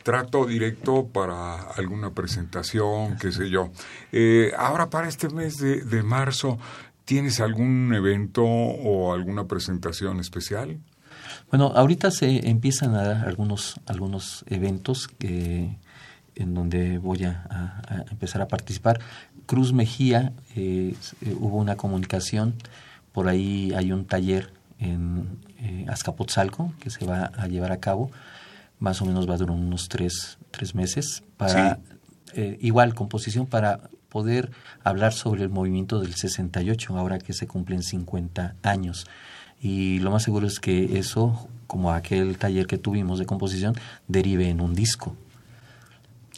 trato 0.02 0.46
directo 0.46 1.08
para 1.08 1.60
alguna 1.72 2.14
presentación, 2.14 3.16
qué 3.18 3.30
sé 3.30 3.50
yo. 3.50 3.70
Eh, 4.12 4.52
ahora 4.56 4.88
para 4.88 5.08
este 5.08 5.28
mes 5.28 5.58
de, 5.58 5.82
de, 5.82 6.02
marzo, 6.02 6.58
¿tienes 7.04 7.40
algún 7.40 7.92
evento 7.94 8.42
o 8.44 9.12
alguna 9.12 9.46
presentación 9.46 10.18
especial? 10.20 10.78
Bueno, 11.50 11.72
ahorita 11.74 12.10
se 12.10 12.48
empiezan 12.48 12.94
a 12.94 13.02
dar 13.02 13.28
algunos, 13.28 13.80
algunos 13.86 14.44
eventos 14.48 15.08
que, 15.08 15.76
en 16.38 16.54
donde 16.54 16.98
voy 16.98 17.24
a, 17.24 18.06
empezar 18.10 18.40
a 18.40 18.48
participar. 18.48 19.00
Cruz 19.46 19.72
Mejía, 19.72 20.32
eh, 20.56 20.94
hubo 21.38 21.58
una 21.58 21.76
comunicación, 21.76 22.54
por 23.12 23.28
ahí 23.28 23.72
hay 23.76 23.92
un 23.92 24.04
taller 24.04 24.52
en 24.78 25.38
eh, 25.58 25.86
Azcapotzalco 25.88 26.72
que 26.78 26.90
se 26.90 27.04
va 27.04 27.32
a 27.36 27.46
llevar 27.48 27.72
a 27.72 27.78
cabo. 27.78 28.10
Más 28.78 29.02
o 29.02 29.06
menos 29.06 29.28
va 29.28 29.34
a 29.34 29.36
durar 29.38 29.56
unos 29.56 29.88
tres, 29.88 30.38
tres 30.52 30.74
meses 30.74 31.24
para, 31.36 31.80
eh, 32.34 32.56
igual, 32.60 32.94
composición 32.94 33.46
para 33.46 33.80
poder 34.08 34.50
hablar 34.84 35.12
sobre 35.12 35.42
el 35.42 35.48
movimiento 35.48 36.00
del 36.00 36.14
68, 36.14 36.96
ahora 36.96 37.18
que 37.18 37.32
se 37.32 37.46
cumplen 37.46 37.82
50 37.82 38.54
años. 38.62 39.06
Y 39.60 39.98
lo 39.98 40.12
más 40.12 40.22
seguro 40.22 40.46
es 40.46 40.60
que 40.60 40.98
eso, 40.98 41.48
como 41.66 41.92
aquel 41.92 42.38
taller 42.38 42.66
que 42.66 42.78
tuvimos 42.78 43.18
de 43.18 43.26
composición, 43.26 43.74
derive 44.06 44.48
en 44.48 44.60
un 44.60 44.74
disco. 44.74 45.16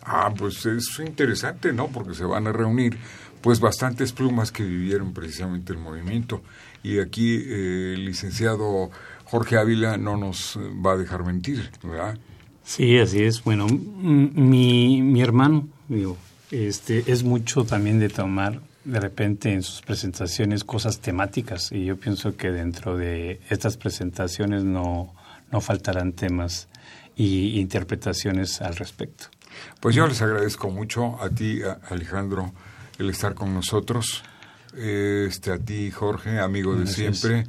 Ah, 0.02 0.32
pues 0.36 0.64
es 0.66 0.98
interesante, 0.98 1.72
¿no? 1.72 1.88
Porque 1.88 2.14
se 2.14 2.24
van 2.24 2.46
a 2.46 2.52
reunir 2.52 2.96
pues 3.40 3.60
bastantes 3.60 4.12
plumas 4.12 4.52
que 4.52 4.62
vivieron 4.62 5.12
precisamente 5.12 5.72
el 5.72 5.78
movimiento. 5.78 6.42
Y 6.82 6.98
aquí 6.98 7.36
eh, 7.36 7.94
el 7.94 8.04
licenciado 8.04 8.90
Jorge 9.24 9.58
Ávila 9.58 9.96
no 9.96 10.16
nos 10.16 10.58
va 10.58 10.92
a 10.92 10.96
dejar 10.96 11.24
mentir, 11.24 11.70
¿verdad? 11.82 12.18
Sí, 12.64 12.98
así 12.98 13.22
es. 13.22 13.42
Bueno, 13.42 13.66
mi, 13.68 15.02
mi 15.02 15.22
hermano, 15.22 15.68
digo, 15.88 16.16
este, 16.50 17.04
es 17.10 17.22
mucho 17.22 17.64
también 17.64 17.98
de 17.98 18.08
tomar 18.08 18.60
de 18.84 18.98
repente 18.98 19.52
en 19.52 19.62
sus 19.62 19.82
presentaciones 19.82 20.64
cosas 20.64 21.00
temáticas 21.00 21.70
y 21.70 21.84
yo 21.84 21.96
pienso 21.98 22.36
que 22.36 22.50
dentro 22.50 22.96
de 22.96 23.40
estas 23.50 23.76
presentaciones 23.76 24.64
no, 24.64 25.14
no 25.52 25.60
faltarán 25.60 26.12
temas 26.12 26.68
y 27.14 27.60
interpretaciones 27.60 28.62
al 28.62 28.76
respecto. 28.76 29.26
Pues 29.80 29.94
yo 29.94 30.06
les 30.06 30.20
agradezco 30.22 30.70
mucho 30.70 31.20
a 31.22 31.30
ti, 31.30 31.60
Alejandro, 31.88 32.52
el 32.98 33.10
estar 33.10 33.34
con 33.34 33.54
nosotros. 33.54 34.22
Este, 34.76 35.52
a 35.52 35.58
ti, 35.58 35.90
Jorge, 35.90 36.38
amigo 36.38 36.76
de 36.76 36.86
siempre, 36.86 37.44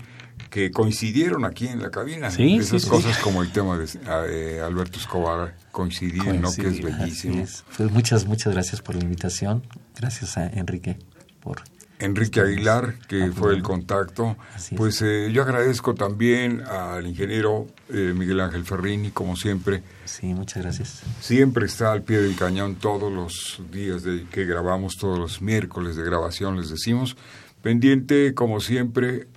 que 0.50 0.72
coincidieron 0.72 1.46
aquí 1.46 1.68
en 1.68 1.82
la 1.82 1.92
cabina. 1.92 2.32
Sí, 2.32 2.58
Esas 2.58 2.86
cosas 2.86 3.18
como 3.20 3.44
el 3.44 3.52
tema 3.52 3.78
de 3.78 3.88
eh, 4.30 4.62
Alberto 4.62 5.00
Escobar 5.00 5.56
coincidieron, 5.72 6.42
¿no? 6.42 6.52
Que 6.52 6.68
es 6.68 6.82
bellísimo. 6.82 7.46
Pues 7.78 7.92
muchas, 7.92 8.26
muchas 8.26 8.54
gracias 8.54 8.82
por 8.82 8.96
la 8.96 9.02
invitación. 9.02 9.64
Gracias 9.96 10.38
a 10.38 10.48
Enrique 10.48 10.98
por 11.42 11.62
Enrique 12.02 12.42
Aguilar, 12.42 12.96
que 13.08 13.32
fue 13.32 13.54
el 13.54 13.62
contacto. 13.62 14.36
Pues 14.76 15.02
eh, 15.02 15.30
yo 15.32 15.44
agradezco 15.44 15.94
también 15.94 16.62
al 16.62 17.06
ingeniero 17.06 17.68
eh, 17.90 18.14
Miguel 18.16 18.40
Ángel 18.42 18.66
Ferrini, 18.66 19.12
como 19.12 19.36
siempre. 19.36 19.84
Sí, 20.06 20.34
muchas 20.34 20.64
gracias. 20.64 21.04
Siempre 21.20 21.68
está 21.68 21.92
al 21.92 22.02
pie 22.02 22.20
del 22.22 22.36
cañón 22.36 22.76
todos 22.76 23.12
los 23.12 23.62
días 23.72 24.04
de 24.04 24.26
que 24.32 24.46
grabamos, 24.46 24.98
todos 24.98 25.20
los 25.20 25.42
miércoles 25.42 25.96
de 25.96 26.04
grabación, 26.04 26.58
les 26.58 26.70
decimos. 26.70 27.16
Pendiente, 27.62 28.34
como 28.34 28.60
siempre, 28.60 29.28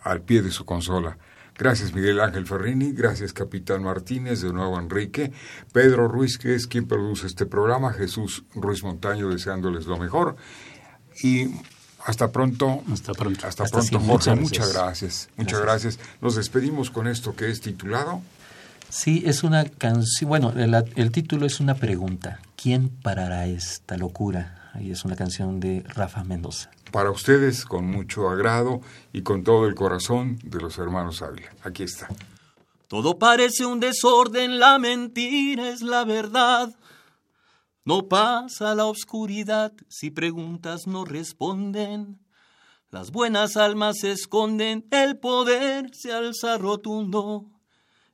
al 0.00 0.22
pie 0.22 0.40
de 0.42 0.50
su 0.50 0.64
consola. 0.64 1.18
Gracias 1.58 1.92
Miguel 1.92 2.20
Ángel 2.20 2.46
Ferrini, 2.46 2.92
gracias 2.92 3.32
Capitán 3.32 3.82
Martínez, 3.82 4.42
de 4.42 4.52
nuevo 4.52 4.78
Enrique, 4.78 5.32
Pedro 5.72 6.06
Ruiz, 6.06 6.38
que 6.38 6.54
es 6.54 6.68
quien 6.68 6.86
produce 6.86 7.26
este 7.26 7.46
programa, 7.46 7.92
Jesús 7.92 8.44
Ruiz 8.54 8.84
Montaño 8.84 9.28
deseándoles 9.28 9.86
lo 9.86 9.98
mejor 9.98 10.36
y 11.20 11.48
hasta 12.04 12.30
pronto. 12.30 12.82
Hasta 12.92 13.12
pronto. 13.12 13.46
Hasta, 13.46 13.64
pronto, 13.64 14.00
Jorge. 14.00 14.34
Muchas 14.36 14.72
gracias. 14.72 15.28
Muchas 15.36 15.60
gracias. 15.60 15.98
Nos 16.20 16.36
despedimos 16.36 16.90
con 16.90 17.06
esto 17.06 17.34
que 17.34 17.50
es 17.50 17.60
titulado. 17.60 18.22
Sí, 18.88 19.22
es 19.26 19.44
una 19.44 19.64
canción. 19.64 20.28
Bueno, 20.28 20.52
el, 20.56 21.12
título 21.12 21.46
es 21.46 21.60
una 21.60 21.74
pregunta. 21.74 22.40
¿Quién 22.56 22.88
parará 22.88 23.46
esta 23.46 23.96
locura? 23.96 24.70
Ahí 24.72 24.90
es 24.90 25.04
una 25.04 25.16
canción 25.16 25.60
de 25.60 25.84
Rafa 25.86 26.24
Mendoza. 26.24 26.70
Para 26.90 27.10
ustedes, 27.10 27.64
con 27.64 27.86
mucho 27.86 28.30
agrado 28.30 28.80
y 29.12 29.22
con 29.22 29.44
todo 29.44 29.66
el 29.66 29.74
corazón 29.74 30.38
de 30.42 30.60
los 30.60 30.78
hermanos 30.78 31.20
Ávila. 31.20 31.50
Aquí 31.62 31.82
está. 31.82 32.08
Todo 32.86 33.18
parece 33.18 33.66
un 33.66 33.80
desorden, 33.80 34.58
la 34.58 34.78
mentira 34.78 35.68
es 35.68 35.82
la 35.82 36.04
verdad. 36.04 36.70
No 37.88 38.06
pasa 38.06 38.74
la 38.74 38.84
oscuridad 38.84 39.72
si 39.88 40.10
preguntas 40.10 40.86
no 40.86 41.06
responden. 41.06 42.20
Las 42.90 43.10
buenas 43.10 43.56
almas 43.56 44.00
se 44.00 44.12
esconden, 44.12 44.86
el 44.90 45.18
poder 45.18 45.88
se 45.94 46.12
alza 46.12 46.58
rotundo. 46.58 47.46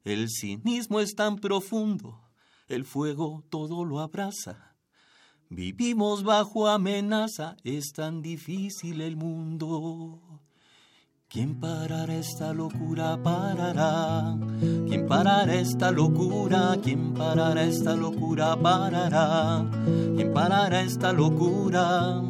El 0.05 0.29
cinismo 0.31 1.01
es 1.01 1.17
tan 1.17 1.41
profundo, 1.41 2.21
el 2.69 2.85
fuego 2.85 3.43
todo 3.51 3.85
lo 3.85 3.99
abraza. 3.99 4.77
Vivimos 5.49 6.23
bajo 6.23 6.69
amenaza, 6.69 7.57
es 7.65 7.93
tan 7.93 8.23
difícil 8.23 9.01
el 9.01 9.17
mundo. 9.17 10.44
¿Quién 11.35 11.57
parará 11.57 12.15
esta 12.15 12.53
locura? 12.53 13.19
Parará. 13.21 14.37
¿Quién 14.87 15.05
parará 15.09 15.53
esta 15.53 15.91
locura? 15.91 16.77
¿Quién 16.81 17.13
parará 17.13 17.65
esta 17.65 17.97
locura? 17.97 18.55
Parará. 18.55 19.65
¿Quién 20.15 20.33
parará 20.33 20.83
esta 20.83 21.13
locura? 21.13 22.23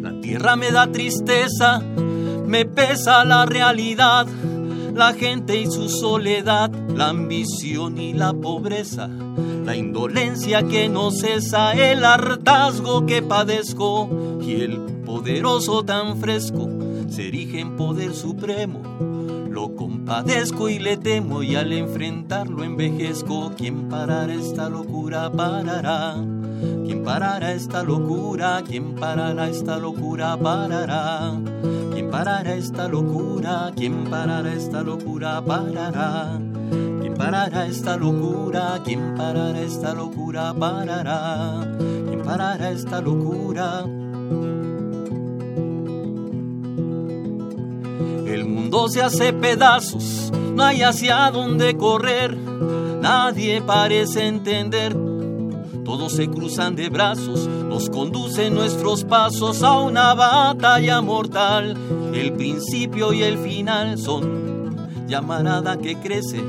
La 0.00 0.20
tierra 0.20 0.54
me 0.54 0.70
da 0.70 0.86
tristeza, 0.86 1.80
me 2.46 2.64
pesa 2.64 3.24
la 3.24 3.46
realidad, 3.46 4.28
la 4.94 5.14
gente 5.14 5.58
y 5.58 5.66
su 5.66 5.88
soledad, 5.88 6.70
la 6.94 7.08
ambición 7.08 7.98
y 7.98 8.12
la 8.12 8.32
pobreza 8.32 9.08
la 9.64 9.76
indolencia 9.76 10.62
que 10.62 10.88
no 10.90 11.10
cesa, 11.10 11.72
el 11.72 12.04
hartazgo 12.04 13.06
que 13.06 13.22
padezco 13.22 14.38
y 14.42 14.60
el 14.60 14.78
poderoso 15.06 15.84
tan 15.84 16.18
fresco 16.18 16.68
se 17.08 17.28
erige 17.28 17.60
en 17.60 17.76
poder 17.76 18.12
supremo. 18.12 18.82
Lo 19.48 19.74
compadezco 19.74 20.68
y 20.68 20.78
le 20.78 20.98
temo 20.98 21.42
y 21.42 21.54
al 21.54 21.72
enfrentarlo 21.72 22.62
envejezco. 22.62 23.52
¿Quién 23.56 23.88
parará 23.88 24.34
esta 24.34 24.68
locura? 24.68 25.30
Parará. 25.32 26.16
¿Quién 26.84 27.02
parará 27.02 27.52
esta 27.52 27.82
locura? 27.84 28.62
¿Quién 28.66 28.96
parará 28.96 29.48
esta 29.48 29.78
locura? 29.78 30.36
Parará. 30.36 31.32
¿Quién 31.92 32.10
parará 32.10 32.54
esta 32.54 32.88
locura? 32.88 33.72
¿Quién 33.74 34.04
parará 34.10 34.52
esta 34.52 34.82
locura? 34.82 35.42
Parará. 35.42 36.38
¿Quién 37.14 37.30
parará 37.30 37.66
esta 37.66 37.96
locura? 37.96 38.80
¿Quién 38.84 39.14
parará 39.14 39.60
esta 39.60 39.94
locura? 39.94 40.52
Parará. 40.52 41.76
¿Quién 41.78 42.22
parará 42.24 42.70
esta 42.72 43.00
locura? 43.00 43.84
El 48.26 48.44
mundo 48.46 48.88
se 48.88 49.00
hace 49.00 49.32
pedazos, 49.32 50.32
no 50.56 50.64
hay 50.64 50.82
hacia 50.82 51.30
dónde 51.30 51.76
correr, 51.76 52.36
nadie 52.36 53.62
parece 53.62 54.26
entender. 54.26 54.96
Todos 55.84 56.14
se 56.14 56.28
cruzan 56.28 56.74
de 56.74 56.88
brazos, 56.88 57.46
nos 57.46 57.90
conducen 57.90 58.56
nuestros 58.56 59.04
pasos 59.04 59.62
a 59.62 59.78
una 59.78 60.14
batalla 60.14 61.00
mortal. 61.00 61.76
El 62.12 62.32
principio 62.32 63.12
y 63.12 63.22
el 63.22 63.38
final 63.38 63.98
son 63.98 65.06
llamarada 65.06 65.78
que 65.78 65.94
crece 65.96 66.42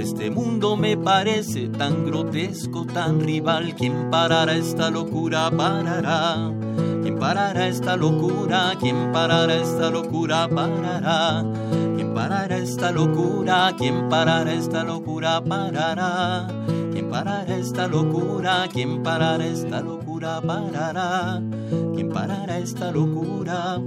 este 0.00 0.30
mundo 0.30 0.76
me 0.76 0.96
parece 0.96 1.68
tan 1.68 2.06
grotesco, 2.06 2.86
tan 2.86 3.20
rival. 3.20 3.74
¿Quién 3.76 4.10
parará 4.10 4.54
esta 4.54 4.90
locura? 4.90 5.50
Parará. 5.50 6.52
¿Quién 7.02 7.18
parará 7.18 7.68
esta 7.68 7.96
locura? 7.96 8.72
¿Quién 8.80 9.12
parará 9.12 9.54
esta 9.54 9.90
locura? 9.90 10.48
Parará. 10.48 11.44
¿Quién 11.96 12.14
parará 12.14 12.56
esta 12.56 12.90
locura? 12.90 13.74
¿Quién 13.76 14.08
parará 14.08 14.52
esta 14.52 14.84
locura? 14.84 15.42
Parará. 15.44 16.48
¿Quién 16.92 17.10
parará 17.10 17.56
esta 17.56 17.86
locura? 17.86 18.68
¿Quién 18.72 19.02
parará 19.02 19.46
esta 19.46 19.80
locura? 19.80 20.40
Parará. 20.40 21.42
¿Quién 21.94 22.08
parará 22.08 22.58
esta 22.58 22.90
locura? 22.90 23.80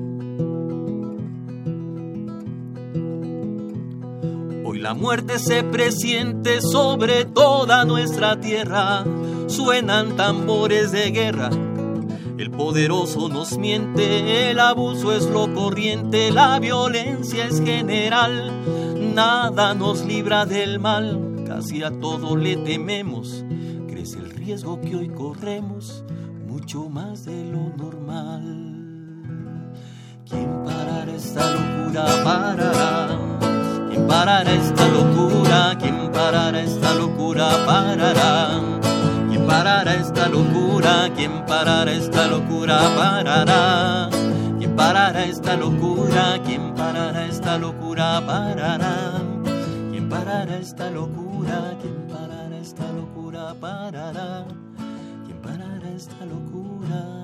La 4.83 4.93
muerte 4.93 5.39
se 5.39 5.63
presiente 5.63 6.59
sobre 6.59 7.23
toda 7.23 7.85
nuestra 7.85 8.37
tierra. 8.41 9.05
Suenan 9.47 10.17
tambores 10.17 10.91
de 10.91 11.09
guerra. 11.11 11.49
El 12.37 12.51
poderoso 12.51 13.29
nos 13.29 13.57
miente, 13.57 14.51
el 14.51 14.59
abuso 14.59 15.13
es 15.13 15.25
lo 15.27 15.53
corriente, 15.53 16.31
la 16.31 16.59
violencia 16.59 17.45
es 17.45 17.63
general. 17.63 18.51
Nada 19.15 19.73
nos 19.73 20.05
libra 20.05 20.45
del 20.45 20.81
mal, 20.81 21.45
casi 21.47 21.81
a 21.81 21.89
todo 22.01 22.35
le 22.35 22.57
tememos. 22.57 23.45
Crece 23.87 24.19
el 24.19 24.31
riesgo 24.31 24.81
que 24.81 24.97
hoy 24.97 25.07
corremos, 25.07 26.03
mucho 26.45 26.89
más 26.89 27.23
de 27.23 27.45
lo 27.45 27.69
normal. 27.77 28.41
¿Quién 30.29 30.51
parará 30.65 31.15
esta 31.15 31.53
locura? 31.53 32.05
Parará 32.25 33.52
¿Quién 34.03 34.09
parará 34.11 34.51
esta 34.53 34.87
locura? 34.89 35.77
¿Quién 35.79 36.11
parará 36.11 36.59
esta 36.59 36.93
locura? 36.93 37.47
Parará. 37.65 38.59
¿Quién 39.29 39.47
parará 39.47 39.93
esta 39.95 40.27
locura? 40.27 41.09
¿Quién 41.15 41.45
parará 41.45 41.89
esta 41.89 42.27
locura? 42.27 42.79
Parará. 42.97 44.09
¿Quién 44.59 44.75
parará 44.75 45.23
esta 45.23 45.55
locura? 45.55 46.37
¿Quién 46.43 46.73
parará 46.75 47.25
esta 47.27 47.57
locura? 47.57 48.21
Parará. 48.27 49.21
¿Quién 49.91 50.09
parará 50.09 50.57
esta 50.57 50.89
locura? 50.89 51.77
¿Quién 51.81 52.07
parará 52.09 52.57
esta 52.57 52.91
locura? 52.91 53.53
Parará. 53.53 54.43
¿Quién 55.25 55.41
parará 55.41 55.89
esta 55.95 56.25
locura? 56.25 57.23